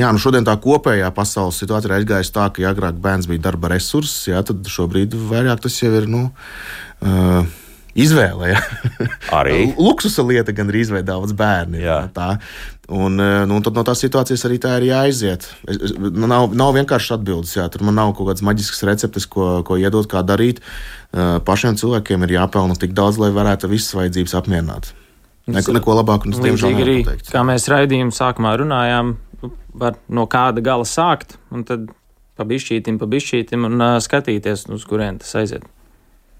[0.00, 3.44] jā, nu šodien tā kopējā pasaules situācija ir aizgājusi tā, ka ja agrāk bērns bija
[3.50, 6.08] darba resurss, jā, tad šobrīd vairāk tas jau ir.
[6.08, 6.30] Nu,
[7.04, 7.58] uh,
[7.92, 8.54] izvēle.
[8.54, 8.62] Ja?
[9.36, 11.82] Arī luksusa lieta, gan arī daudz bērnu.
[12.16, 12.30] Tā.
[12.92, 15.46] Un, eh, nu, tad no tās situācijas arī tā ir jāiziet.
[15.64, 17.54] Es, es, nu, nav, nav vienkārši atbildes.
[17.56, 17.64] Jā.
[17.72, 20.60] Tur man nav kaut kādas maģiskas receptes, ko, ko iedot, kā darīt.
[21.12, 24.92] Uh, pašiem cilvēkiem ir jāpelna tik daudz, lai varētu visas vajadzības apmierināt.
[25.52, 26.98] Neko, neko labāku mums diemžēl arī.
[27.32, 29.16] Kā mēs raidījuma sākumā runājām,
[29.74, 31.88] var no kāda gala sākt, un tad
[32.38, 35.64] pa bišķītim, pa bišķītim un uh, skatīties, uz kurien tas aiziet.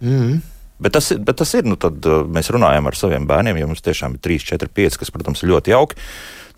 [0.04, 0.40] Mm -hmm.
[0.82, 3.84] Bet tas, bet tas ir, nu, tad uh, mēs runājam ar saviem bērniem, ja mums
[3.84, 5.98] tiešām ir 3, 4, 5, kas, protams, ir ļoti jauki.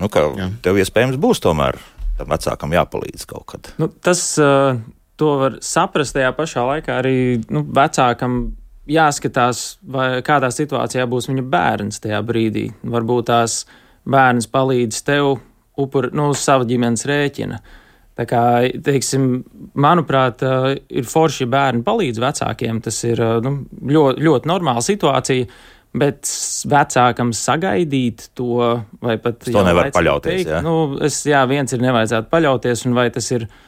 [0.00, 0.48] Nu, ka Jā.
[0.64, 1.78] tev iespējams būs tomēr
[2.18, 3.72] tam vecākam jāpalīdz kaut kad.
[3.80, 4.78] Nu, tas uh,
[5.20, 7.16] to var saprast tajā pašā laikā arī
[7.52, 8.44] nu, vecākam.
[8.84, 12.66] Jāskatās, vai kādā situācijā būs viņa bērns tajā brīdī.
[12.84, 13.62] Varbūt tās
[14.04, 15.38] bērns palīdz tev
[15.80, 17.62] upur, nu, uz sava ģimenes rēķina.
[18.14, 18.40] Tā kā,
[18.86, 19.42] teiksim,
[19.82, 20.42] manuprāt,
[20.86, 22.78] ir forši, ja bērni palīdz vecākiem.
[22.84, 23.56] Tas ir nu,
[23.90, 25.48] ļoti, ļoti normāla situācija.
[25.94, 26.26] Bet
[26.66, 28.56] vecākam sagaidīt to,
[29.02, 30.40] vai pat to nevar paļauties.
[30.40, 30.62] Teikt, jā.
[30.66, 33.60] Nu, es, jā, viens ir nevajadzētu paļauties, un vai tas ir uh,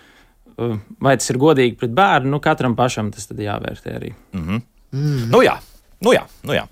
[1.02, 4.12] vai tas ir godīgi pret bērnu, nu, katram pašam tas jāvērtē arī.
[4.32, 4.62] Mm -hmm.
[4.92, 5.30] mm.
[5.30, 5.58] Nu, jā.
[6.04, 6.66] Nu jā, nu jā.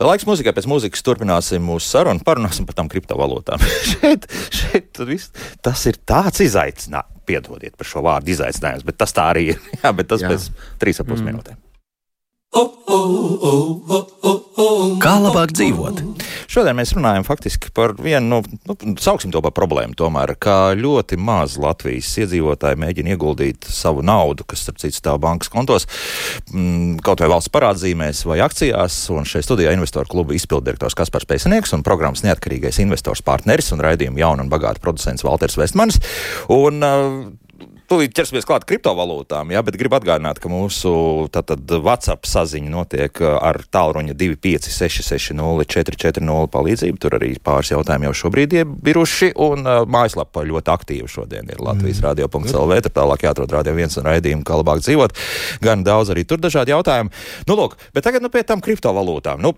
[0.00, 2.20] Laiks muzikai pēc muzikas turpināsim mūsu sarunu.
[2.20, 3.62] Parunāsim par tām kriptovalūtām.
[3.92, 7.15] šeit, šeit viss, tas ir tāds izaicinājums.
[7.26, 9.62] Piedodiet par šo vārdu izaicinājums, bet tas tā arī ir.
[9.82, 10.32] Jā, bet tas jā.
[10.32, 10.50] pēc
[10.82, 11.32] trīs ap pus mm.
[11.32, 11.62] minūtēm.
[15.02, 15.98] Kā labāk dzīvot?
[16.48, 21.18] Šodien mēs runājam faktiski par vienu, nu, nu, sauksim to par problēmu, tomēr, kā ļoti
[21.20, 25.84] maz Latvijas iedzīvotāji mēģina ieguldīt savu naudu, kas, starp citu, stāv bankas kontos,
[26.48, 29.02] mm, kaut vai valsts parādzīmēs vai akcijās.
[29.12, 34.22] Un šeit studijā investoru kluba izpildirektors Kaspars Pēcinieks un programmas neatkarīgais investors partneris un raidījuma
[34.22, 36.00] jaunu un bagātu producents Valters Vestmanis.
[36.56, 37.45] Un, uh,
[37.86, 43.62] Tūlīt ķersimies klāt kriptovalūtām, jā, bet gribu atgādināt, ka mūsu tātad, WhatsApp saziņa notiek ar
[43.70, 46.98] tālruņa 256-04440 palīdzību.
[46.98, 51.62] Tur arī pāris jautājumi jau šobrīd ir bijuši, un uh, mājaslapa ļoti aktīva šodien ir
[51.62, 52.06] Latvijas mm.
[52.08, 52.72] radio.lv.
[52.82, 55.10] Tur tālāk jāatrod radio viens un raidījumu, kā labāk dzīvot.
[55.62, 57.14] Gan daudz arī tur dažādi jautājumi.
[57.46, 59.38] Nu, lūk, bet tagad nu, pie tām kriptovalūtām.
[59.46, 59.50] Nu,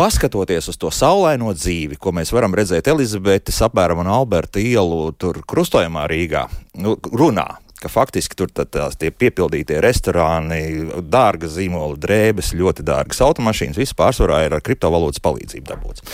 [0.00, 5.44] paskatoties uz to saulaino dzīvi, ko mēs varam redzēt Elizabetes apmēram un Alberta ielu tur
[5.44, 6.48] krustojumā Rīgā,
[6.80, 10.60] nu, runā ka faktiski tur tās tie piepildītie restorāni,
[11.04, 16.04] dārga zīmola drēbes, ļoti dārgas automašīnas, viss pārsvarā ir ar kriptovalūtas palīdzību dabūts.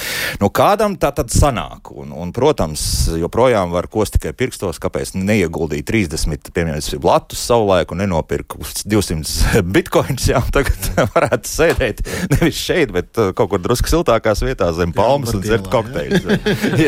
[0.42, 1.92] Nu, kādam tā tad sanāk?
[1.94, 2.82] Un, un, protams,
[3.20, 10.28] joprojām var kost tikai pirkstos, kāpēc neieguldīt 30, piemēram, latus savulaik un nenopirkt 200 bitkoinus.
[10.30, 12.02] Jā, tagad varētu sēdēt
[12.34, 16.26] nevis šeit, bet uh, kaut kur drusku siltākās vietās zem palmas un dzert kokteļus.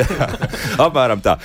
[0.87, 1.39] apmēram tā.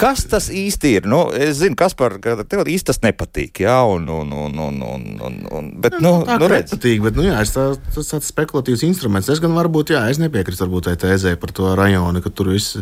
[0.00, 1.08] Kas tas īsti ir?
[1.10, 3.62] Nu, es zinu, kas par tevi īsti tas nepatīk.
[3.64, 6.72] Jā, un, un, un, un, un, un, un, bet, nu, tā nu, redz.
[6.72, 9.30] nepatīk, bet, nu, jā, tā, tas tāds spekulatīvs instruments.
[9.32, 12.78] Es gan varbūt, jā, es nepiekrītu varbūt tai tēzē par to rajonu, ka tur viss,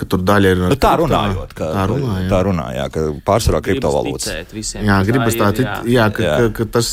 [0.00, 0.62] ka tur daļa ir.
[0.72, 2.28] Nu, tā runājot, ka, tā runā, jā.
[2.32, 4.30] tā runā, jā, ka pārsvarā kriptovalūtas.
[4.76, 6.36] Jā, gribas tā, jā, jā, ka, jā.
[6.36, 6.92] Ka, ka, tas,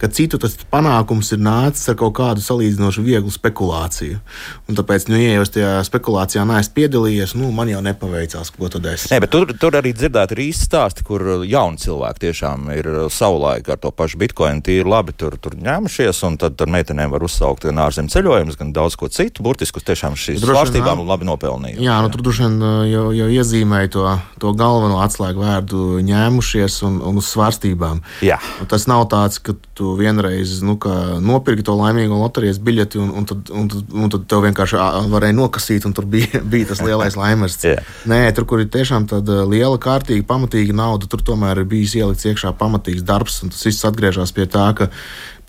[0.00, 4.20] ka citu tas panākums ir nācis ar kaut kādu salīdzinoši vieglu spekulāciju.
[4.68, 8.70] Un tāpēc, nu, ja jau es tajā spekulācijā neesmu piedalījies, nu, man jau nepaveicās, ko
[8.72, 9.08] tad es.
[9.12, 13.68] Nē, bet tur, tur arī dzirdēt ir īsti stāsti, kur jauns cilvēki tiešām ir savulaik
[13.72, 17.66] ar to pašu bitkoinu tīri labi tur, tur ņēmušies, un tad ar meitenēm var uzsaukt
[17.68, 19.44] gan ārzemju ceļojumus, gan daudz ko citu.
[19.46, 21.80] Burtiski tiešām šīs svārstībām labi nopelnīja.
[21.82, 24.04] Jā, nu tur droši vien uh, jau, jau iezīmēja to,
[24.42, 28.02] to galveno atslēgu vārdu ņēmušies un, un uz svārstībām.
[28.26, 28.40] Jā.
[28.62, 30.74] Un tas nav tāds, ka tu vienreiz nu,
[31.22, 34.80] nopirki to laimīgo loterijas biļeti, un, un, tad, un, tad, un tad tev vienkārši
[35.12, 37.60] varēja nokasīt, un tur bija, bija tas lielais laimers.
[38.08, 42.26] Nē, tur, kur ir tiešām tāda liela, kārtīga, pamatīga nauda, tur tomēr ir bijis ielikts
[42.28, 44.90] iekšā pamatīgs darbs, un tas viss atgriežas pie tā, ka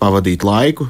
[0.00, 0.86] pavadīt laiku,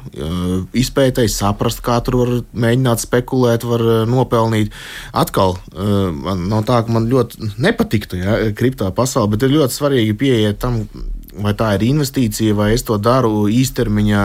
[0.77, 4.75] izpētēji, saprast, kā tur var mēģināt spekulēt, var nopelnīt.
[5.11, 10.15] Atkal, man nav tā, ka man ļoti nepatiktu ja, kriptā pasaule, bet ir ļoti svarīgi
[10.21, 10.85] pieiet tam,
[11.37, 14.23] vai tā ir investīcija, vai es to daru īstermiņa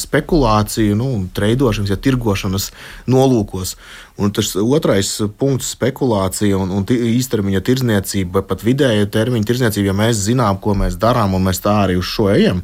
[0.00, 2.70] spekulāciju, nu, treidošanas, ja tirgošanas
[3.10, 3.76] nolūkos.
[4.22, 10.26] Un tas otrais punkts- spekulācija un, un īstermiņa tirdzniecība, pat vidēja termiņa tirdzniecība, ja mēs
[10.28, 12.62] zinām, ko mēs darām, un mēs tā arī uz šo ejam.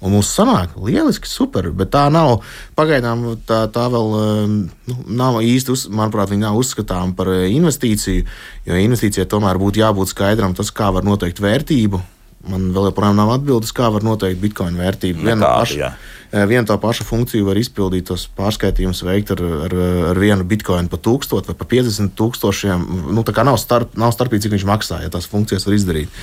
[0.00, 2.40] Un mums sanāk, lieliski, super, bet tā nav.
[2.74, 4.14] Pagaidām tā, tā vēl
[4.88, 8.24] nu, nav īsti, uz, manuprāt, nav uzskatāma par investīciju.
[8.64, 12.00] Jo investīcijai tomēr būtu jābūt skaidram, tas, kā var noteikt vērtību
[12.48, 15.26] Man vēl joprojām nav atbildes, kā var noteikt bitkoinu vērtību.
[15.26, 15.50] Viena
[16.32, 19.76] eh, viena tā paša funkcija var izpildīt tos pārskaitījumus, veikt ar, ar,
[20.12, 22.86] ar vienu bitkoinu pa 1000 vai pa 50 tūkstošiem.
[23.14, 26.20] Nu, tā kā nav, starp, nav starpība, cik viņš maksā, ja tās funkcijas var izdarīt.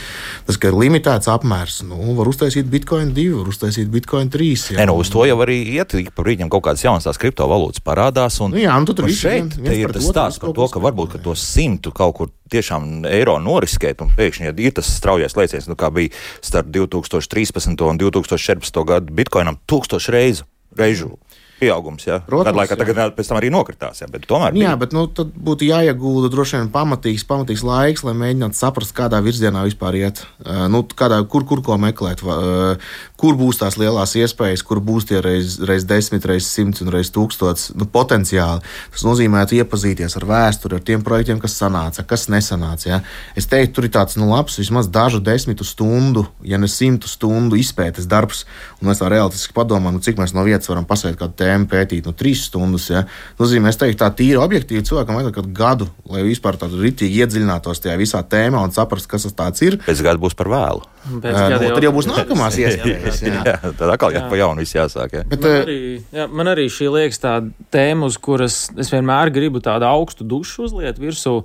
[0.48, 4.50] Tas, ka ir limitēts apmērs, nu, var uztaisīt bitkoinu 2, var uztaisīt bitkoinu 3.
[4.76, 7.84] Jā, ne, nu, uz to jau arī iet, pa brīdim kaut kādas jaunas tās kriptovalūtas
[7.86, 8.40] parādās.
[8.44, 11.24] Un, nu, jā, nu, tur šeit vien, ir tas stāsts par to, ka varbūt ka
[11.24, 15.76] to simtu kaut kur tiešām eiro noriskēt, un pēkšņi ja ir tas straujais lēciens, nu,
[15.80, 16.14] kā bija
[16.46, 19.60] starp 2013 un 2014 gadu bitkoinam,
[19.98, 20.46] tūkstošu reizu.
[20.78, 21.18] reižu.
[21.58, 22.04] pieaugums.
[22.06, 22.78] Jā, Protams, Kādu laiku jā.
[22.78, 23.98] tagad pēc tam arī nokritās.
[24.04, 24.78] Jā, bet tomēr Jā, bija.
[24.78, 29.64] bet nu, tad būtu jāiegulda droši vien pamatīgs, pamatīgs laiks, lai mēģinātu saprast, kādā virzienā
[29.66, 30.22] vispār iet.
[30.46, 32.78] Uh, nu, kādā, kur, kur ko meklēt, uh,
[33.18, 37.10] kur būs tās lielās iespējas, kur būs tie reiz, reiz desmit, reiz simts un reiz
[37.14, 38.62] tūkstots nu, potenciāli.
[38.94, 42.88] Tas nozīmē iepazīties ar vēsturi, ar tiem projektiem, kas sanāca, kas nesanāca.
[42.90, 43.00] Ja.
[43.38, 47.58] Es teiktu, tur ir tāds nu, labs, vismaz dažu desmitu stundu, ja ne simtu stundu
[47.58, 48.46] izpētes darbs.
[48.82, 52.06] Un mēs tā realistiski padomājam, nu, cik mēs no vietas varam pasēt kādu tēmu pētīt.
[52.06, 52.90] Nu, trīs stundas.
[52.94, 53.06] Ja.
[53.42, 57.82] Nozīmē, es teiktu, tā tīri objektīvi cilvēkam vajag kādu gadu, lai vispār tādu ritīgi iedziļinātos
[57.82, 59.82] tajā visā tēmā un saprastu, kas tas tāds ir.
[59.88, 60.86] Pēc gada būs par vēlu.
[61.08, 63.07] Pēc gada nu, tad jau būs nākamās iespējas.
[63.08, 63.56] Jā, Jā.
[63.80, 64.30] tad atkal jā, Jā.
[64.32, 65.16] pa jaunu viss jāsāk.
[65.20, 65.24] Jā.
[65.30, 65.80] Bet, Man uh, arī,
[66.16, 70.68] jā, man arī šī liekas tāda tēma, uz kuras es vienmēr gribu tādu augstu dušu
[70.68, 71.40] uzliet virsū.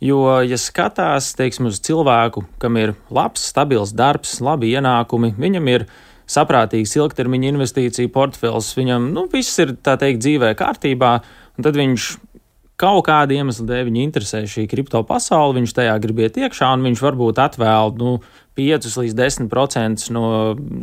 [0.00, 5.84] Jo, ja skatās teiksim, uz cilvēku, kam ir labs, stabils darbs, labi ienākumi, viņam ir
[6.30, 11.12] saprātīgs ilgtermiņa investīciju portfels, viņam nu, viss ir tā teikt dzīvē kārtībā,
[11.58, 12.06] un tad viņš
[12.80, 16.86] kaut kāda iemesla dēļ viņu interesē šī kripto pasaule, viņš tajā grib iet iekšā, un
[16.88, 18.14] viņš varbūt atvēl nu,
[18.58, 20.24] 5 līdz 10% no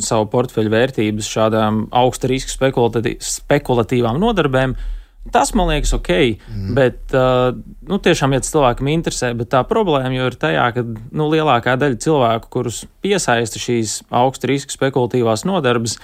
[0.03, 2.71] savu portfeļu vērtības šādām augsta riska
[3.23, 4.77] spekulatīvām nodarbēm.
[5.31, 6.09] Tas man liekas ok,
[6.47, 6.75] mm.
[6.77, 7.51] bet uh,
[7.89, 11.75] nu, tiešām, ja tas cilvēkam interesē, bet tā problēma jau ir tajā, ka nu, lielākā
[11.79, 15.97] daļa cilvēku, kurus piesaista šīs augsta riska spekulatīvās nodarbes,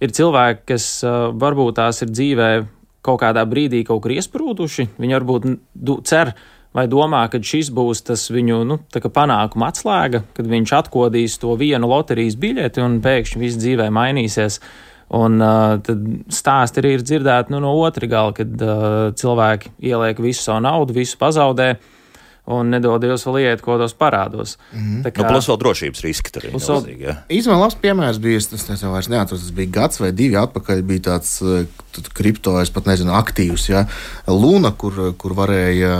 [0.00, 2.50] ir cilvēki, kas uh, varbūt tās ir dzīvē
[3.04, 4.88] kaut kādā brīdī kaut kur iesprūduši.
[5.00, 5.50] Viņi varbūt
[6.08, 6.34] cer
[6.76, 11.90] vai domā, ka šis būs tas viņu nu, panākuma atslēga, kad viņš atkodīs to vienu
[11.90, 14.60] loterijas biļeti un pēkšņi viss dzīvē mainīsies.
[15.10, 20.20] Un uh, tad stāsti arī ir dzirdēti nu, no otra gala, kad uh, cilvēki ieliek
[20.22, 21.72] visu savu naudu, visu pazaudē.
[22.50, 24.56] Un nedod Dievs vēl iet kaut kādos parādos.
[24.72, 25.12] Mm -hmm.
[25.16, 26.32] Nu, plus vēl drošības riski.
[26.32, 27.16] Tur ir vēl- jā.
[27.30, 30.82] Īstenībā labs piemērs bija, tas es jau vairs neatceros, tas bija gads vai divi atpakaļ,
[30.82, 31.66] bija tāds eh,
[32.14, 33.86] kripto, es pat nezinu, aktīvs, ja,
[34.26, 35.90] Luna, kur, kur varēja,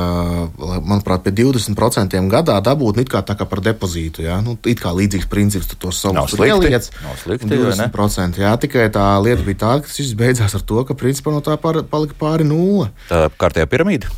[0.86, 4.80] manuprāt, pie 20% gadā dabūt nu, it kā tā kā par depozītu, ja, nu, it
[4.80, 7.90] kā līdzīgs princips, tu tos savus ieliec, nav slikti, un vai ne?
[7.90, 11.34] 20%, jā, tikai tā lieta bija tāda, ka tas viss beidzās ar to, ka principā
[11.34, 12.90] no tā pār, palika pāri nulle.
[13.08, 14.10] Tā kārtējā piramīda.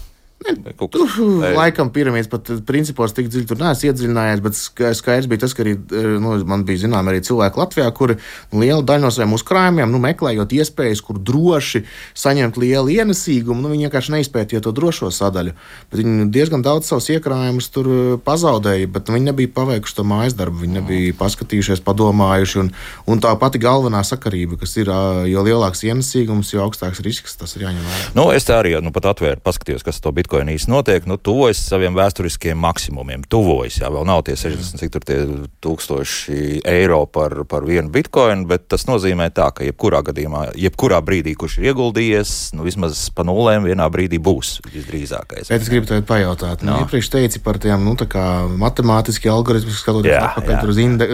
[0.42, 4.40] Vai kaut kas- Tur vai- laikam piramīdas pat eh, principos tik dziļi tur neesmu iedziļinājies,
[4.42, 7.86] bet ska- skaidrs bija tas, ka arī eh, nu, man bija zināmi arī cilvēki Latvijā,
[7.94, 8.16] kuri
[8.52, 11.84] lielu daļu no saviem uzkrājumiem, nu, meklējot iespējas, kur droši
[12.18, 15.54] saņemt lielu ienesīgumu, nu, viņi vienkārši neizpētīja to drošo sadaļu.
[15.92, 20.06] Bet viņi diezgan daudz savus iekrājumus tur eh, pazaudēja, bet nu, viņi nebija paveikuši to
[20.10, 22.58] mājas darbu, viņi nebija paskatījušies, padomājuši.
[22.64, 22.72] Un,
[23.06, 24.90] un tā pati galvenā sakarība, kas ir,
[25.30, 28.10] jo lielāks ienesīgums, jo augstāks risks, tas ir jāņem vērā.
[28.18, 31.04] Nu, es tā arī nu, pat atvēru, paskatījos, kas to bitkoinu īsti notiek.
[31.06, 33.22] Nu, tuvojas saviem vēsturiskiem maksimumiem.
[33.28, 35.18] Tuvojas, jā, vēl nav tie 60, cik tur tie
[35.62, 41.34] tūkstoši eiro par, par vienu bitkoinu, bet tas nozīmē tā, ka jebkurā gadījumā, jebkurā brīdī,
[41.38, 45.50] kurš ir ieguldījies, nu, vismaz pa nulēm vienā brīdī būs visdrīzākais.
[45.52, 46.78] Bet es gribu tevi pajautāt, nu, No.
[46.86, 50.70] iepriekš teici par tiem nu, tā kā matemātiski algoritmi, skatoties Jā, atpakaļ jā.
[50.72, 51.08] uz inde,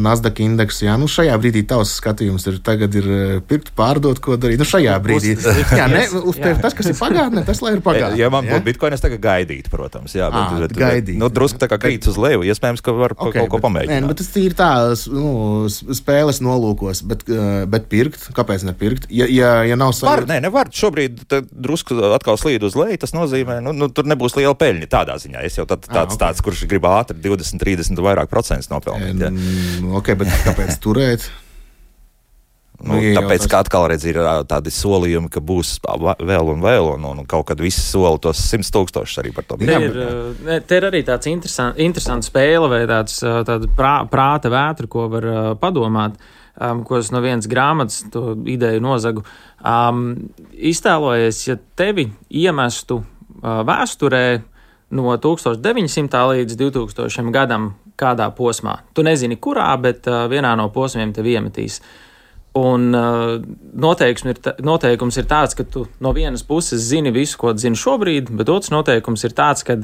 [0.00, 0.86] Nasdaq indeksu.
[0.86, 4.60] Jā, nu, šajā brīdī tavs skatījums ir tagad ir eh, pirkt, pārdot, ko darīt.
[4.62, 5.34] Nu, šajā brīdī.
[5.76, 8.16] Jā, ne, uz tevi tas, kas ir pagātnē, tas lai ir pagātnē.
[8.20, 8.56] Ja man jā?
[8.56, 10.14] būtu bitkoins, es tagad gaidītu, protams.
[10.16, 11.12] Jā, bet, bet, gaidīt.
[11.14, 12.42] bet, nu, drusku tā kā krīt uz leju.
[12.48, 13.92] Iespējams, ka var okay, kaut ko pamēģināt.
[13.92, 14.70] Nē, nu, bet tas ir tā,
[15.12, 15.32] nu,
[15.70, 19.08] spēles nolūkos, bet, eh, bet pirkt, kāpēc nepirkt?
[19.10, 20.70] Ja, ja, ja nav Var, sajūta, nē, nevar.
[20.72, 23.00] Šobrīd tā drusku atkal slīd uz leju.
[23.02, 24.88] Tas nozīmē, nu, nu, tur nebūs liela peļņa.
[24.92, 26.14] Tādā ziņā es jau tāds, Ah, ah, ok.
[26.14, 26.20] okay.
[26.22, 29.18] tāds, kurš grib ātri 20, 30 un vairāk procentus nopelnīt.
[29.20, 29.30] jā.
[29.32, 31.26] Mm, ok, bet kāpēc turēt?
[32.82, 34.16] Nu, Nu, ja jau tāpēc, tas- kā atkal redz, ir
[34.50, 35.76] tādi solījumi, ka būs
[36.18, 39.58] vēl un vēl, un, un, kaut kad visi sola tos 100 tūkstošus arī par to.
[39.62, 43.42] Uh, ne, te ir arī tāds interesants, interesants spēle vai tāds uh,
[43.78, 46.18] prā, prāta vētra, ko var uh, padomāt,
[46.58, 49.22] um, ko es no vienas grāmatas ideju nozagu.
[49.62, 54.24] Um, iztēlojies, ja tevi iemestu uh, vēsturē
[54.92, 58.80] no 1900 līdz 2000 gadam kādā posmā.
[58.96, 61.78] Tu nezini, kurā, bet uh, vienā no posmiem tevi iemetīs.
[62.58, 63.38] Un uh,
[63.80, 67.78] noteikums ir, ta- noteikums ir tāds, ka tu no vienas puses zini visu, ko zini
[67.80, 69.78] šobrīd, bet otrs noteikums ir tāds, ka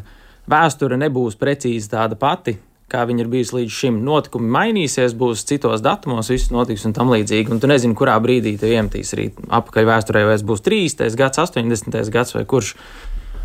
[0.48, 2.58] vēsture nebūs precīzi tāda pati,
[2.92, 4.02] kā viņa ir bijusi līdz šim.
[4.04, 7.52] Notikumi mainīsies, būs citos datumos, viss notiks un tam līdzīgi.
[7.52, 11.16] Un tu nezini, kurā brīdī te iemetīs arī apakaļ vēsturē, vai būs 30.
[11.16, 12.00] gads, 80.
[12.12, 12.74] gads vai kurš.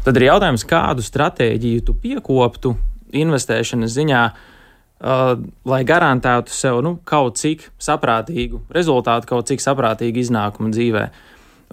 [0.03, 2.75] Tad ir jautājums, kādu stratēģiju tu piekoptu
[3.15, 4.23] investēšanas ziņā,
[5.03, 5.35] uh,
[5.69, 11.05] lai garantētu sev nu, kaut cik saprātīgu rezultātu, kaut cik saprātīgu iznākumu dzīvē.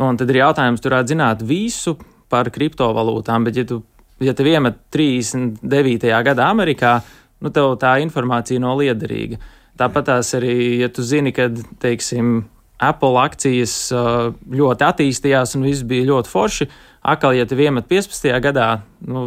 [0.01, 1.97] Un tad ir jautājums, tur zināt visu
[2.31, 3.83] par kriptovalūtām, bet ja tu
[4.21, 6.13] ja tev iemet 39.
[6.25, 7.01] gadā Amerikā,
[7.41, 9.41] nu tev tā informācija nav liederīga.
[9.81, 11.49] Tāpat tās arī, ja tu zini, ka,
[11.81, 12.43] teiksim,
[12.81, 16.69] Apple akcijas ļoti attīstījās un viss bija ļoti forši.
[17.13, 18.29] Akal, ja tev iemet 15.
[18.45, 18.69] gadā,
[19.09, 19.25] nu,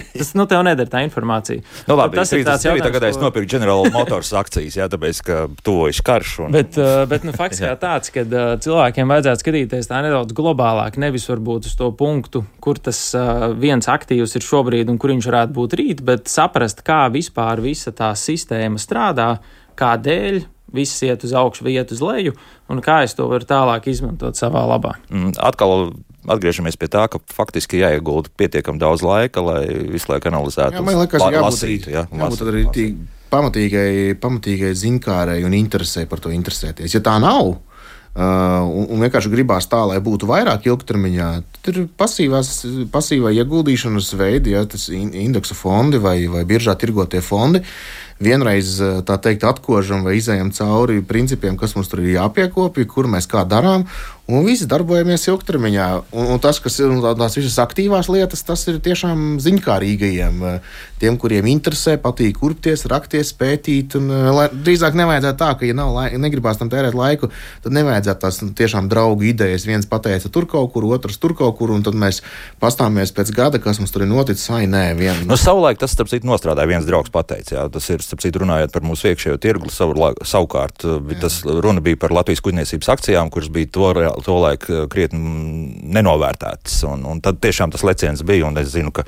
[0.00, 1.62] Tas nu, tev neder tā informācija.
[1.88, 3.16] Nu, labi, tas ir tāds jautājums, gadā ko...
[3.16, 6.34] es nopirku General Motors akcijas, jā, tāpēc, ka tuvojas karš.
[6.46, 6.54] Un...
[6.54, 10.96] Bet, uh, bet nu, fakts kā tāds, ka uh, cilvēkiem vajadzētu skatīties tā nedaudz globālāk,
[11.02, 15.30] nevis varbūt uz to punktu, kur tas uh, viens aktīvs ir šobrīd un kur viņš
[15.30, 19.34] varētu būt rīt, bet saprast, kā vispār visa tā sistēma strādā,
[19.80, 20.42] kādēļ
[20.76, 22.34] viss iet uz augšu, iet uz leju,
[22.70, 24.96] un kā es to varu tālāk izmantot savā labā.
[25.12, 25.92] Mm, atkal
[26.30, 30.80] atgriežamies pie tā, ka faktiski jāiegulda pietiekami daudz laika, lai visu laiku analizētu.
[30.80, 32.66] Jā, liekas, jābūt, lasītu, jā, jābūt arī
[33.30, 33.90] pamatīgai,
[34.20, 36.98] pamatīgai ziņkārai un interesē par to interesēties.
[36.98, 37.58] Ja tā nav,
[38.10, 41.26] Uh, un, un vienkārši gribās tā, lai būtu vairāk ilgtermiņā.
[41.62, 42.48] Tad ir pasīvās,
[42.90, 47.62] pasīvā ieguldīšanas veidi, ja tas indeksa fondi vai, vai biržā tirgotie fondi.
[48.20, 48.74] Vienreiz
[49.08, 53.46] tā teikt, atkožam vai izējam cauri principiem, kas mums tur ir jāpiekopja, kur mēs kā
[53.48, 53.86] darām,
[54.30, 55.86] Un visi darbojamies ilgtermiņā.
[56.14, 60.44] Un, un tas, kas ir tās visas aktīvās lietas, tas ir tiešām ziņkārīgajiem.
[61.00, 63.96] Tiem, kuriem interesē, patīk kurpties, rakties, pētīt.
[63.98, 67.30] Un, lai, drīzāk nevajadzētu tā, ka, ja nav laika, negribās tam tērēt laiku,
[67.64, 69.66] tad nevajadzētu tās nu, tiešām draugu idejas.
[69.68, 72.22] Viens pateica tur kaut kur, otrs tur kaut kur, un tad mēs
[72.62, 74.46] pastāmies pēc gada, kas mums tur ir noticis.
[74.52, 75.24] Vai nē, vien.
[75.26, 77.56] Nu, savulaik tas, starp citu, nostrādāja viens draugs pateica.
[77.56, 80.86] Jā, tas ir, starp citu, runājot par mūsu iekšējo tirgu, savu, savukārt
[81.20, 83.90] tas runa bija par Latvijas kuģniecības akcijām, kuras bija to
[84.20, 86.84] reāli tolaik eh, krietni nenovērtētas.
[86.88, 89.04] Un, un tad tiešām tas leciens bija, un es zinu, ka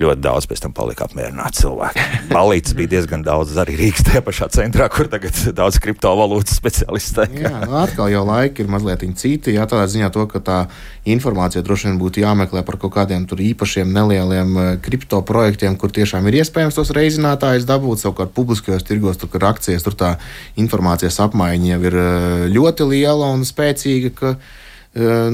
[0.00, 2.04] ļoti daudz pēc tam palika apmierināti cilvēki.
[2.30, 7.28] Balīts bija diezgan daudz arī Rīgas tajā pašā centrā, kur tagad daudz kriptovalūtas speciālisti.
[7.40, 9.54] Jā, nu, atkal jau laika ir mazliet citi.
[9.54, 10.58] Jā, tādā ziņā to, ka tā
[11.04, 16.26] informācija droši vien būtu jāmeklē par kaut kādiem īpašiem nelieliem eh, kripto projektiem, kur tiešām
[16.28, 18.04] ir iespējams tos reizinātājus dabūt.
[18.04, 20.14] Savukārt publiskajos tirgos, tur, kur akcijas, tur tā
[20.60, 24.14] informācijas apmaiņa jau ir eh, ļoti liela un spēcīga.
[24.14, 24.33] Ka,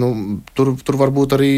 [0.01, 0.09] nu,
[0.57, 1.51] tur, tur varbūt arī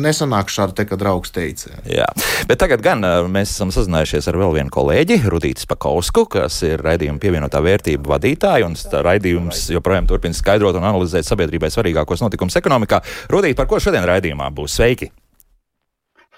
[0.00, 1.78] nesanāk šādi, te, kad draugs teica.
[1.88, 2.04] Jā,
[2.50, 7.22] bet tagad gan mēs esam sazinājušies ar vēl vienu kolēģi, Rudītis Pakausku, kas ir raidījuma
[7.22, 8.76] pievienotā vērtība vadītāja, un
[9.08, 13.00] raidījums joprojām turpina skaidrot un analizēt sabiedrībai svarīgākos notikumus ekonomikā.
[13.32, 14.76] Rudīt, par ko šodien raidījumā būs?
[14.76, 15.08] Sveiki!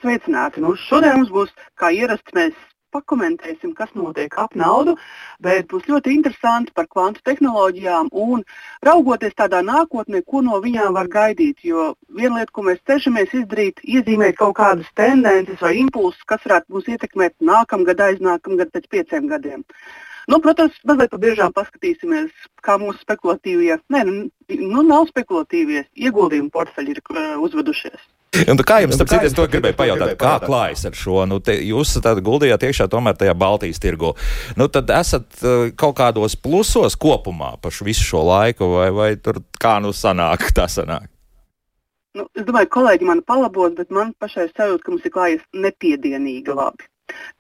[0.01, 0.63] Sveicināti!
[0.65, 2.55] Nu, šodien mums būs, kā ierasts, mēs
[2.95, 4.97] pakomentēsim, kas notiek ap naudu,
[5.43, 8.45] bet būs ļoti interesanti par kvantu tehnoloģijām un
[8.87, 11.65] raugoties tādā nākotnē, ko no viņām var gaidīt.
[11.67, 16.77] Jo viena lieta, ko mēs cenšamies izdarīt, iezīmēt kaut kādas tendences vai impulsus, kas varētu
[16.77, 19.67] mūs ietekmēt nākamgad, aiznākamgad, pēc pieciem gadiem.
[20.31, 22.31] Nu, protams, mazliet biežāk paskatīsimies,
[22.63, 24.29] kā mūsu spekulatīvie, ne, nu,
[24.77, 28.05] nu nav spekulatīvie ieguldījumu portfeļi ir uh, uzvedušies.
[28.31, 31.25] Un kā jums, starp citu, es to gribēju pajautāt, kā klājas ar šo?
[31.27, 34.13] Nu, te, jūs guldījāt iekšā tomēr tajā Baltijas tirgu.
[34.59, 39.43] Nu, tad esat uh, kaut kādos plusos kopumā par visu šo laiku, vai, vai tur
[39.59, 41.11] kā nu sanāk, tā sanāk?
[42.19, 46.55] Nu, es domāju, kolēģi man palabos, bet man pašai sajūta, ka mums ir klājies nepiedienīgi
[46.55, 46.90] labi.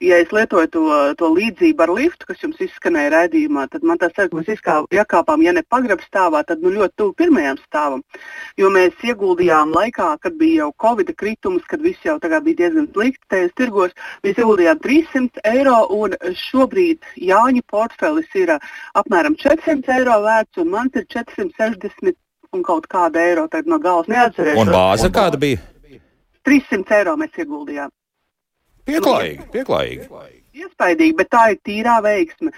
[0.00, 0.84] Ja es lietoju to,
[1.20, 4.48] to līdzību ar liftu, kas jums izskanēja redzējumā, tad man tas ir, ka mēs
[4.96, 8.04] iekāpām, ja ne pagrabā stāvā, tad nu, ļoti tuvu pirmajam stāvam.
[8.60, 13.28] Jo mēs ieguldījām laikā, kad bija jau Covid kritums, kad viss jau bija diezgan slikti
[13.28, 13.92] tajos tirgos.
[14.24, 16.16] Mēs ieguldījām 300 eiro, un
[16.46, 18.56] šobrīd Jāņa portfelis ir
[18.96, 22.16] apmēram 400 eiro vērts, un mans ir 460
[22.56, 24.64] un kaut kāda eiro no galas neatcerēšos.
[24.64, 25.60] Un bāze kāda bija?
[26.46, 27.92] 300 eiro mēs ieguldījām.
[28.90, 30.06] Pieklājīgi, pieklājīgi.
[30.60, 32.50] Iespaidīgi, bet tā ir tīrā veiksme.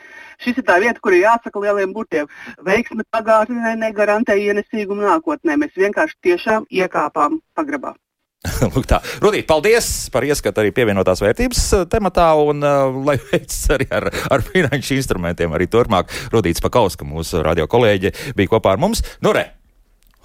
[0.42, 2.30] Šis ir tā vieta, kur ir jāsaka lieliem burtiem.
[2.66, 5.58] Veiksme pagātnē negarantē ienesīgumu nākotnē.
[5.60, 7.94] Mēs vienkārši tiešām iekāpām pagrabā.
[8.74, 8.98] Lūk, tā.
[9.22, 14.08] Rudīt, paldies par ieskatu arī pievienotās vērtības uh, tematā un uh, lai veicas arī ar,
[14.34, 16.10] ar finanšu instrumentiem arī turpmāk.
[16.34, 19.04] Rudīts Pakauska, mūsu radio kolēģe, bija kopā ar mums.
[19.22, 19.52] Nu, re!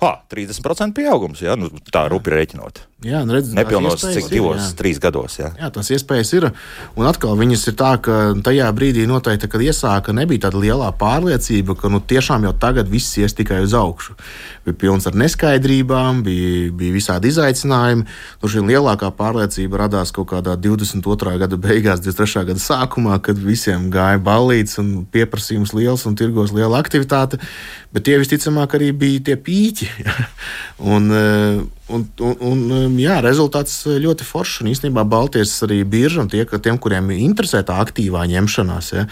[0.01, 2.83] Ha, 30% pieaugums, jā, nu, tā rupi rēķinot.
[3.05, 4.75] Jā, nu redz, Nepilnos cik divos, jā.
[4.79, 5.35] trīs gados.
[5.37, 5.51] Jā.
[5.53, 6.47] jā, tās iespējas ir.
[6.97, 11.75] Un atkal viņas ir tā, ka tajā brīdī noteikti, kad iesāka, nebija tāda lielā pārliecība,
[11.77, 14.17] ka nu, tiešām jau tagad viss ies tikai uz augšu.
[14.65, 18.07] Bija pilns ar neskaidrībām, bija, bija visādi izaicinājumi.
[18.41, 21.37] Nu, šī lielākā pārliecība radās kaut kādā 22.
[21.45, 22.47] gada beigās, 23.
[22.49, 27.37] gada sākumā, kad visiem gāja balīts un pieprasījums liels un tirgos liela aktivitāte.
[27.93, 29.93] Bet tie visticamāk arī bija tie pīķi.
[30.97, 31.13] un,
[31.87, 34.61] Un, un, un, um, jā, rezultāts ļoti foršs.
[34.63, 39.05] Un īstenībā Baltijas arī birža un tie, tiem, kuriem interesē tā aktīvā ņemšanās, ja,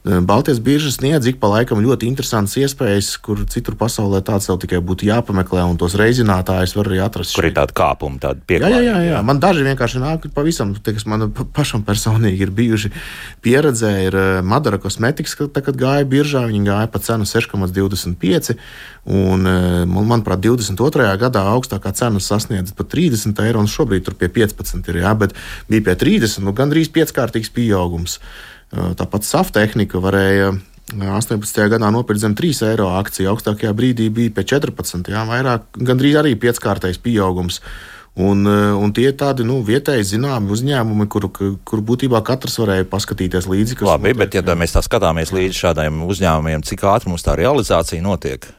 [0.00, 4.78] Baltijas birža sniedz ik pa laikam ļoti interesantas iespējas, kur citur pasaulē tāds vēl tikai
[4.80, 7.34] būtu jāpameklē, un tos reizinātājus var arī atrast.
[7.36, 8.70] Kur ir tāda kāpuma, tāda pieeja?
[8.72, 9.18] Jā, jā, jā, jā.
[9.28, 12.92] Man daži vienkārši nāk pavisam, tie, kas man pašam personīgi ir bijuši
[13.44, 18.56] pieredzē, ir Madara kosmetikas, kad, kad gāja biržā, viņi gāja pa cenu 6,25.
[19.10, 19.44] Un,
[19.88, 21.10] manuprāt, 22.
[21.20, 25.36] gadā augstākā cena sasniedz pat 30 eiro, un šobrīd tur pie 15 ir, jā, bet
[25.68, 28.16] bija pie 30, nu gandrīz pieckārtīgs pieaugums.
[28.70, 30.52] Tāpat saftehnika varēja
[30.94, 31.68] 18.
[31.70, 36.36] gadā nopirkt zem 3 eiro akciju, augstākajā brīdī bija pie 14, jā, vairāk, gandrīz arī
[36.38, 37.60] pieckārtais pieaugums.
[38.20, 43.46] Un, un tie ir tādi nu, vietēji zināmi uzņēmumi, kur, kur būtībā katrs varēja paskatīties
[43.48, 43.78] līdzi.
[43.86, 48.02] Labi, notiek, bet ja mēs tā skatāmies līdzi šādiem uzņēmumiem, cik ātri mums tā realizācija
[48.02, 48.50] notiek?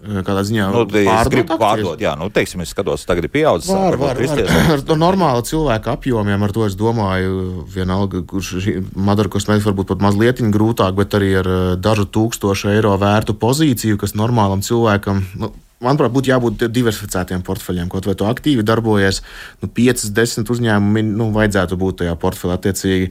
[0.00, 1.54] Kādā ziņā nu, pārdot.
[1.60, 3.68] pārdot jā, nu, teiksim, es skatos, tagad ir pieaudzis.
[3.68, 4.52] Var, var, var.
[4.74, 10.04] Ar to normālu cilvēku apjomiem, ar to es domāju, vienalga, kurš Madara kosmētikas varbūt pat
[10.04, 15.24] mazliet grūtāk, bet arī ar dažu tūkstošu eiro vērtu pozīciju, kas normālam cilvēkam.
[15.40, 17.88] Nu, manuprāt, būtu jābūt diversificētiem portfeļiem.
[17.92, 19.22] Kaut vai tu aktīvi darbojies,
[19.62, 22.56] nu, 5, 10 uzņēmumi nu, vajadzētu būt tajā portfelī.
[22.60, 23.10] Attiecīgi,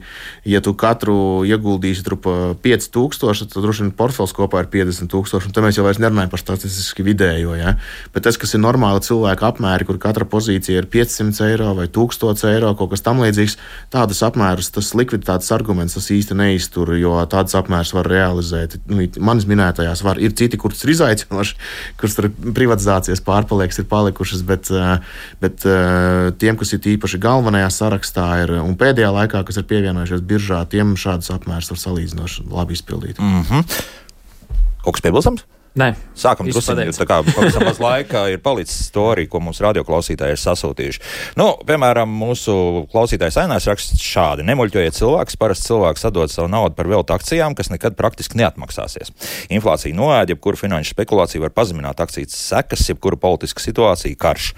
[0.52, 5.50] ja tu katru ieguldīsi pa 5000, tad droši vien portfels kopā ir 50,000.
[5.54, 7.56] Tad mēs jau nerunājam par statistiski vidējo.
[7.58, 7.74] Ja?
[8.14, 12.46] Bet tas, kas ir normāli cilvēka apmēri, kur katra pozīcija ir 500 eiro vai 1000
[12.52, 13.58] eiro, kaut kas tamlīdzīgs,
[13.90, 18.78] tādas apmērus tas likviditātes arguments tas īsti neiztur, jo tādas apmērus var realizēt.
[18.90, 21.58] Nu, manis minētajās var, ir citi, kurus ir izaicinoši,
[22.00, 22.30] kurus tur
[22.60, 28.56] privatizācijas pārpalieks ir palikušas, bet, eh, bet eh, tiem, kas ir īpaši galvenajā sarakstā, ir,
[28.60, 33.22] un pēdējā laikā, kas ir pievienojušies biržā, tiem šādas apmērs var salīdzinoši labi izpildīt.
[33.22, 33.80] Mm -hmm.
[34.84, 35.44] Kaut kas piebilstams?
[35.78, 40.40] Nē, Sākam druskuļi, tā kā pavisam maz laika ir palicis storija, ko mums radioklausītāji ir
[40.42, 41.02] sasūtījuši.
[41.38, 42.54] Nu, piemēram, mūsu
[42.90, 47.70] klausītājs ainās raksta šādi: Nemuļķojiet cilvēkus, parasti cilvēks atdod savu naudu par veltu akcijām, kas
[47.70, 49.14] nekad praktiski neatmaksāsies.
[49.54, 54.50] Inflācija noēd, jebkuru finanšu spekulāciju var pazemināt akcijas sekas, jebkuru politisku situāciju, karš.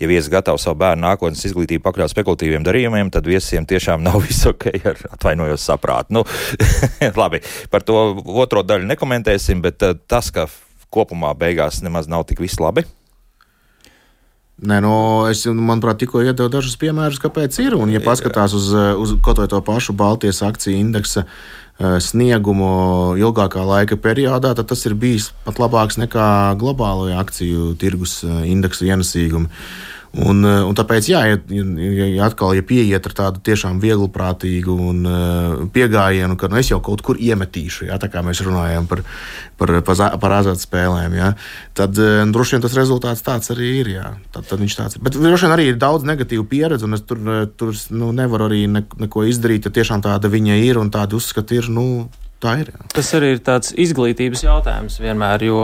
[0.00, 4.46] Ja viesis gatavs savu bērnu nākotnes izglītību pakļaut spekulatīviem darījumiem, tad viesiem tiešām nav viss
[4.52, 6.20] ok ar atvainojos saprātu.
[6.20, 6.26] Nu,
[7.22, 7.40] labi,
[7.72, 7.98] par to
[8.44, 10.46] otro daļu nekomentēsim, bet uh, tas, ka
[10.94, 12.86] kopumā beigās nemaz nav tik viss labi.
[14.60, 14.94] Nē, no,
[15.30, 17.76] es, manuprāt, tikko iedevu dažus piemērus, kāpēc ir.
[17.78, 18.68] Un, ja paskatās uz,
[19.00, 24.84] uz kaut vai to pašu Baltijas akciju indeksa eh, sniegumu ilgākā laika periodā, tad tas
[24.84, 26.26] ir bijis pat labāks nekā
[26.60, 29.48] globālajā akciju tirgus eh, indeksa ienesīgumi.
[30.10, 34.74] Un, eh, un tāpēc, jā, ja, ja, ja atkal ja pieiet ar tādu tiešām vieglprātīgu
[34.90, 38.88] un uh, pieejamību, ka nu, es jau kaut kur iemetīšu, jā, tā kā mēs runājam
[38.90, 39.04] par,
[39.60, 41.28] par, par, par azartspēlēm, jā,
[41.78, 43.92] tad uh, droši vien tas rezultāts tāds arī ir.
[43.94, 45.04] Jā, tad, tad viņš tāds ir.
[45.06, 47.22] Bet droši vien arī ir daudz negatīvu pieredzi, un es tur,
[47.54, 51.54] tur nu, nevaru arī ne, neko izdarīt, ja tiešām tāda viņa ir un tāda uzskata
[51.54, 51.70] ir.
[51.70, 52.08] Nu,
[52.40, 52.70] Tā ir.
[52.72, 52.86] Jā.
[52.96, 55.62] Tas arī ir tāds izglītības jautājums vienmēr, jo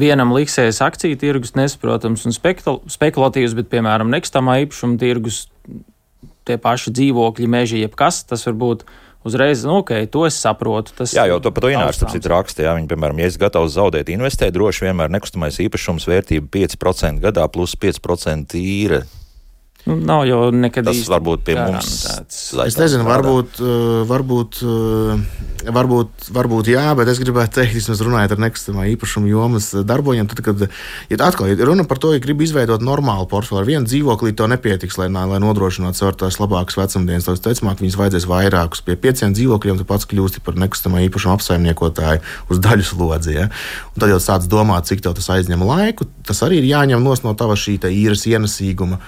[0.00, 5.46] vienam liksies akciju tirgus nesaprotams un spekulatīvs, bet, piemēram, nekustamā īpašuma tirgus,
[6.44, 8.84] tie paši dzīvokļi, meži, jebkas, tas var būt
[9.24, 10.92] uzreiz, nu, ok, to es saprotu.
[10.96, 12.64] Tas jā, jau to par to Inārs raksta.
[12.64, 17.48] Jā, viņi, piemēram, ja es gatavs zaudēt, investēt, droši vienmēr nekustamais īpašums vērtība 5% gadā
[17.52, 19.04] plus 5% īre.
[19.88, 22.40] Nu, nav jau nekad tas varbūt pie mums tāds.
[22.66, 28.34] Es nezinu, varbūt, uh, varbūt, uh, varbūt, varbūt jā, bet es gribētu teikt, vismaz runājot
[28.36, 32.42] ar nekustamā īpašuma jomas darbojiem, tad, kad ja atkal ja runa par to, ja grib
[32.44, 37.30] izveidot normālu portfeli, ar vienu dzīvokli to nepietiks, lai, lai nodrošinātu sev tās labākas vecumdienas.
[37.30, 38.84] Tad, ticamāk, viņas vajadzēs vairākus.
[38.84, 42.20] Pie pieciem dzīvokļiem tu pats kļūsti par nekustamā īpašuma apsaimniekotāju
[42.52, 43.36] uz daļu slodzi.
[43.38, 43.48] Ja?
[43.94, 46.08] Un tad jau sāc domāt, cik tev tas aizņem laiku.
[46.28, 49.00] Tas arī ir jāņem no tava šī īres ienesīguma.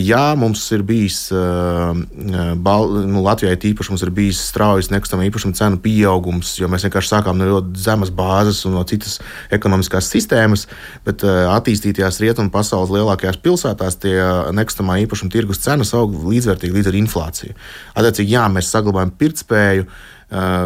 [0.00, 5.26] Eh, jā, mums ir bijis, eh, bal, nu, Latvijai tīpaši mums ir bijis straujas nekustamā
[5.28, 9.18] īpašuma cenu pieaugums, jo mēs vienkārši sākām no ļoti zemes bāzes un no citas
[9.50, 10.66] ekonomiskās sistēmas,
[11.04, 14.16] bet eh, attīstītajās rietumu pasaules lielākajās pilsētās tie
[14.52, 17.58] nekustamā īpašuma tirgus cenas aug līdzvērtīgi līdz ar inflāciju.
[17.94, 19.86] Attiecīgi, jā, mēs saglabājam pirktspēju.
[19.86, 20.16] Uh,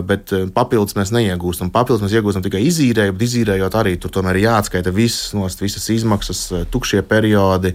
[0.05, 1.71] bet papildus mēs neiegūstam.
[1.73, 5.89] Papildus mēs iegūstam tikai izīrēju, bet izīrējot arī tur tomēr ir jāatskaita visas, nost, visas
[5.95, 7.73] izmaksas, tukšie periodi.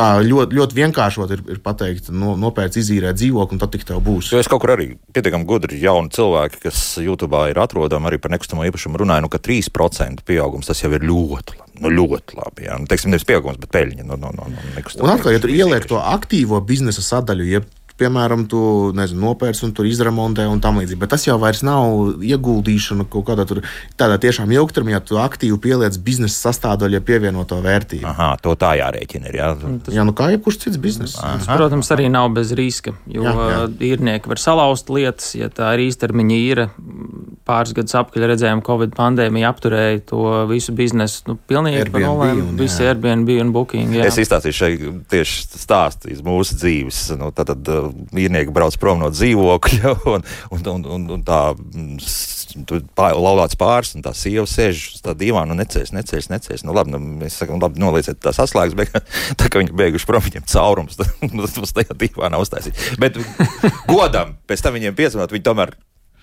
[0.00, 4.00] Tā ļoti, ļoti vienkāršot ir, ir pateikt, no, nopērts, izīrēt dzīvokli, un tad tik tev
[4.04, 4.30] būs.
[4.32, 8.32] Jo es kaut kur arī pietiekami gudri jauni cilvēki, kas YouTube ir atrodami arī par
[8.32, 11.84] nekustamo īpašumu, runāju, nu, ka 3% pieaugums tas jau ir ļoti labi.
[11.84, 12.64] Nu, ļoti labi.
[12.68, 12.78] Jā.
[12.80, 14.48] Nu, teiksim, nevis pieaugums, bet peļņa no, no, no.
[14.48, 17.68] Un atkal, ja tu ieliek to aktīvo biznesa sadaļu, jeb
[18.00, 18.60] piemēram, tu
[18.96, 21.00] nezinu, nopērci un tur izremontē un tam līdzīgi.
[21.00, 23.62] Bet tas jau vairs nav ieguldīšana kaut kādā tur,
[24.00, 28.08] tādā tiešām ilgtermiņā, tu aktīvi pieliec biznesa sastāvdaļa pievienoto vērtību.
[28.10, 29.30] Aha, to tā jārēķina.
[29.30, 29.50] Ir, jā.
[29.86, 31.36] Tas, jā, nu kā jebkurš cits biznesa.
[31.40, 33.62] Tas, protams, arī nav bez riska, jo jā, jā.
[33.92, 36.68] īrnieki var salauzt lietas, ja tā ir īstermiņa īra.
[37.50, 41.24] Pāris gadus atpakaļ redzējām, ka Covid pandēmija apturēja to visu biznesu.
[41.26, 42.42] Nu, pilnīgi par nulēm.
[42.60, 43.96] Visi Airbnb un Booking.
[43.96, 44.06] Jā.
[44.06, 47.00] Es izstāstīšu šeit tieši stāstu iz mūsu dzīves.
[47.18, 50.24] Nu, tad, tad īrnieki brauc prom no dzīvokļa un,
[50.54, 51.40] un, un, un, un tā
[53.16, 56.64] laulāts pāris, un tā sieva sēž uz tā divāna un necēs, necēs, necēs.
[56.66, 58.94] Nu, labi, nu, mēs sakām, labi, nolieciet tās atslēgas, bet
[59.40, 60.98] tā kā viņi beiguši prom, viņiem caurums,
[61.34, 62.78] mums tajā divānā uztaisīt.
[63.02, 63.18] Bet
[63.90, 65.76] godam, pēc tam viņiem piesmanot, viņi tomēr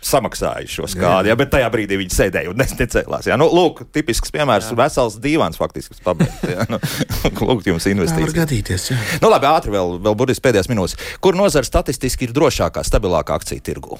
[0.08, 1.34] samaksājuši šo skādi, jā.
[1.34, 3.28] Jā, bet tajā brīdī viņi sēdēja un necēlās.
[3.30, 3.38] Jā.
[3.40, 6.36] Nu, lūk, tipisks piemērs, vesels divāns faktiski pabeigts.
[6.68, 6.80] Nu,
[7.50, 8.14] lūk, jums investīcijas.
[8.18, 8.88] Tā var gadīties.
[8.92, 8.98] Jā.
[9.24, 10.96] Nu, labi, ātri vēl, vēl burtiski pēdējās minūtes.
[11.24, 14.00] Kur nozara statistiski ir drošākā, stabilākā akciju tirgu?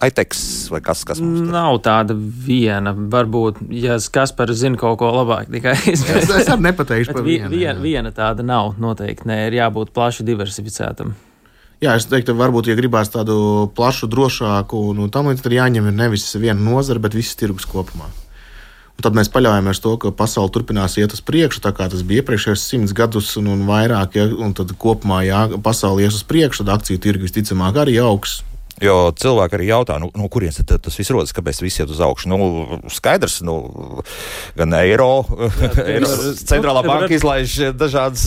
[0.00, 1.50] Aiteks vai kas, kas mums ir?
[1.52, 2.94] Nav tāda viena.
[2.96, 6.04] Varbūt, ja Kaspars zina kaut ko labāk, tikai es.
[6.16, 7.50] es, es arī nepateikšu par vienu.
[7.52, 9.28] Viena, viena tāda nav noteikti.
[9.28, 11.12] Nē, ir jābūt plaši diversificētam.
[11.82, 16.28] Jā, es teiktu, varbūt, ja gribās tādu plašu, drošāku, nu, tam līdz tam jāņem nevis
[16.38, 18.06] viena nozara, bet visas tirgus kopumā.
[18.92, 22.22] Un tad mēs paļaujamies to, ka pasaule turpinās iet uz priekšu, tā kā tas bija
[22.22, 24.14] iepriekšējos simts gadus un, un vairāk.
[24.14, 28.44] Ja, un tad kopumā, ja pasaule ies uz priekšu, tad akciju tirgus visticamāk arī augs.
[28.82, 32.30] Jo cilvēki arī jautā, nu, no kurienes tas viss rodas, kāpēc viss iet uz augšu.
[32.32, 32.38] Nu,
[32.90, 33.54] skaidrs, nu,
[34.58, 35.10] gan eiro,
[35.62, 36.10] Jā, eiro
[36.40, 38.24] centrālā banka var, izlaiž dažādas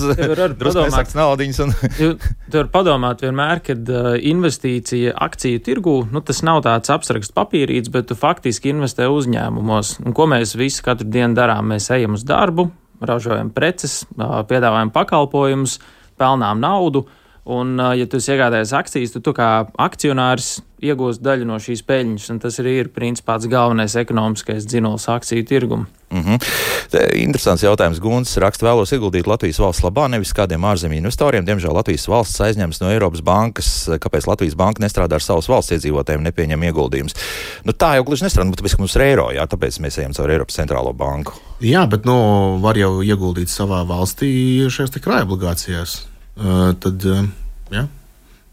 [0.60, 1.60] drusku naudiņas.
[1.66, 1.74] Un...
[2.06, 7.91] Tu vari padomāt vienmēr, kad uh, investīcija akciju tirgū, nu, tas nav tāds abstrakts papīrīts,
[7.91, 9.97] bet tu faktiski investē uzņēmumos.
[10.06, 11.74] Un ko mēs visi katru dienu darām?
[11.74, 12.70] Mēs ejam uz darbu,
[13.03, 15.80] ražojam preces, uh, piedāvājam pakalpojumus,
[16.22, 17.06] pelnām naudu.
[17.46, 22.39] Un, ja tu iegādājies akcijas, tad tu kā akcionārs iegūsi daļu no šīs peļņas, un
[22.41, 25.86] tas arī ir principā tas galvenais ekonomiskais dzinējums akciju tirgumam.
[26.10, 26.48] Mm -hmm.
[26.89, 28.00] Te, interesants jautājums.
[28.00, 31.46] Guns raksta, vēlos ieguldīt Latvijas valsts labā, nevis kādiem ārzemju investoriem.
[31.46, 36.24] Diemžēl Latvijas valsts aizņems no Eiropas bankas, kāpēc Latvijas banka nestrādā ar savas valsts iedzīvotājiem,
[36.24, 37.16] nepieņem ieguldījumus.
[37.64, 40.14] Nu, tā jau gluži nestrādā, nu, tāpēc, ka mums ir eiro, jā, tāpēc mēs ejam
[40.14, 41.34] caur Eiropas centrālo banku.
[41.62, 46.06] Jā, bet nu, var jau ieguldīt savā valstī šajās krājuma obligācijās.
[46.06, 47.23] Uh, tad, uh,
[47.71, 47.86] ja.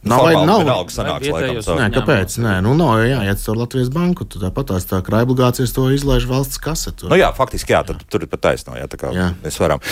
[0.03, 1.77] Nav vai nav vienalga sanāks, laikam.
[1.79, 2.35] Nē, kāpēc?
[2.43, 4.27] Nē, nu nav jau jāiet caur Latvijas banku.
[4.27, 7.07] Tu tāpat tās tā kā obligācijas to izlaiž valsts kasetu.
[7.13, 9.29] Nu jā, faktiski jā, tad tur ir pat taisno, jā, tā kā jā.
[9.45, 9.83] mēs varam.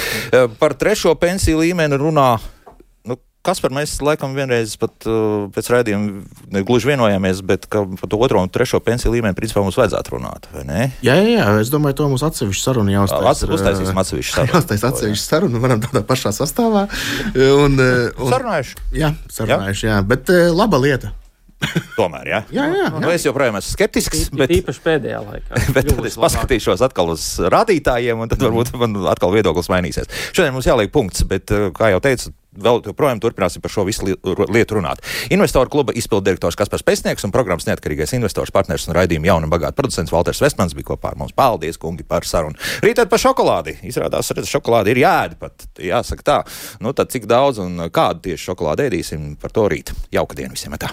[0.58, 2.32] Par trešo pensiju līmeni runā
[3.40, 8.42] Kas par mēs laikam vienreiz pat uh, pēc raidījuma gluži vienojāmies, bet par to otro
[8.44, 10.82] un trešo pensiju līmeni principā mums vajadzētu runāt, vai ne?
[11.00, 13.46] Jā, jā, jā es domāju, to mums atsevišķi saruna jāuztais.
[13.48, 14.52] Uztaisīsim atsevišķu sarunu.
[14.58, 16.84] Jāuztais atsevišķu sarunu, varam tādā pašā sastāvā.
[17.32, 18.76] Un, un, sarunājuši.
[19.00, 21.14] Jā, sarunājuši, jā, bet uh, laba lieta.
[21.98, 22.40] Tomēr, jā.
[22.54, 22.90] jā, jā, jā.
[23.02, 24.28] Nu, es joprojām esmu skeptisks.
[24.36, 25.62] Bet īpaši pēdējā laikā.
[25.76, 30.08] bet tad es paskatīšos atkal uz rādītājiem, un tad varbūt man atkal viedoklis mainīsies.
[30.32, 34.08] Šodien mums jāliek punkts, bet, uh, kā jau teicu, vēl joprojām turpināsim par šo visu
[34.10, 35.04] lietu runāt.
[35.32, 39.54] Investoru kluba izpildu direktors Kaspars Pēcnieks un programmas neatkarīgais investors, partners un raidījuma jauna un
[39.54, 41.36] bagāta producents Valters Vestmans bija kopā ar mums.
[41.36, 42.58] Paldies, kungi, par sarunu.
[42.84, 43.78] Rītēt par šokolādi.
[43.86, 46.40] Izrādās, ka šokolādi ir jāēd pat, jāsaka tā.
[46.82, 49.94] Nu, tad cik daudz un kādu tieši šokolādi ēdīsim, par to rīt.
[50.14, 50.78] Jauka diena visiem!
[50.80, 50.92] Tā.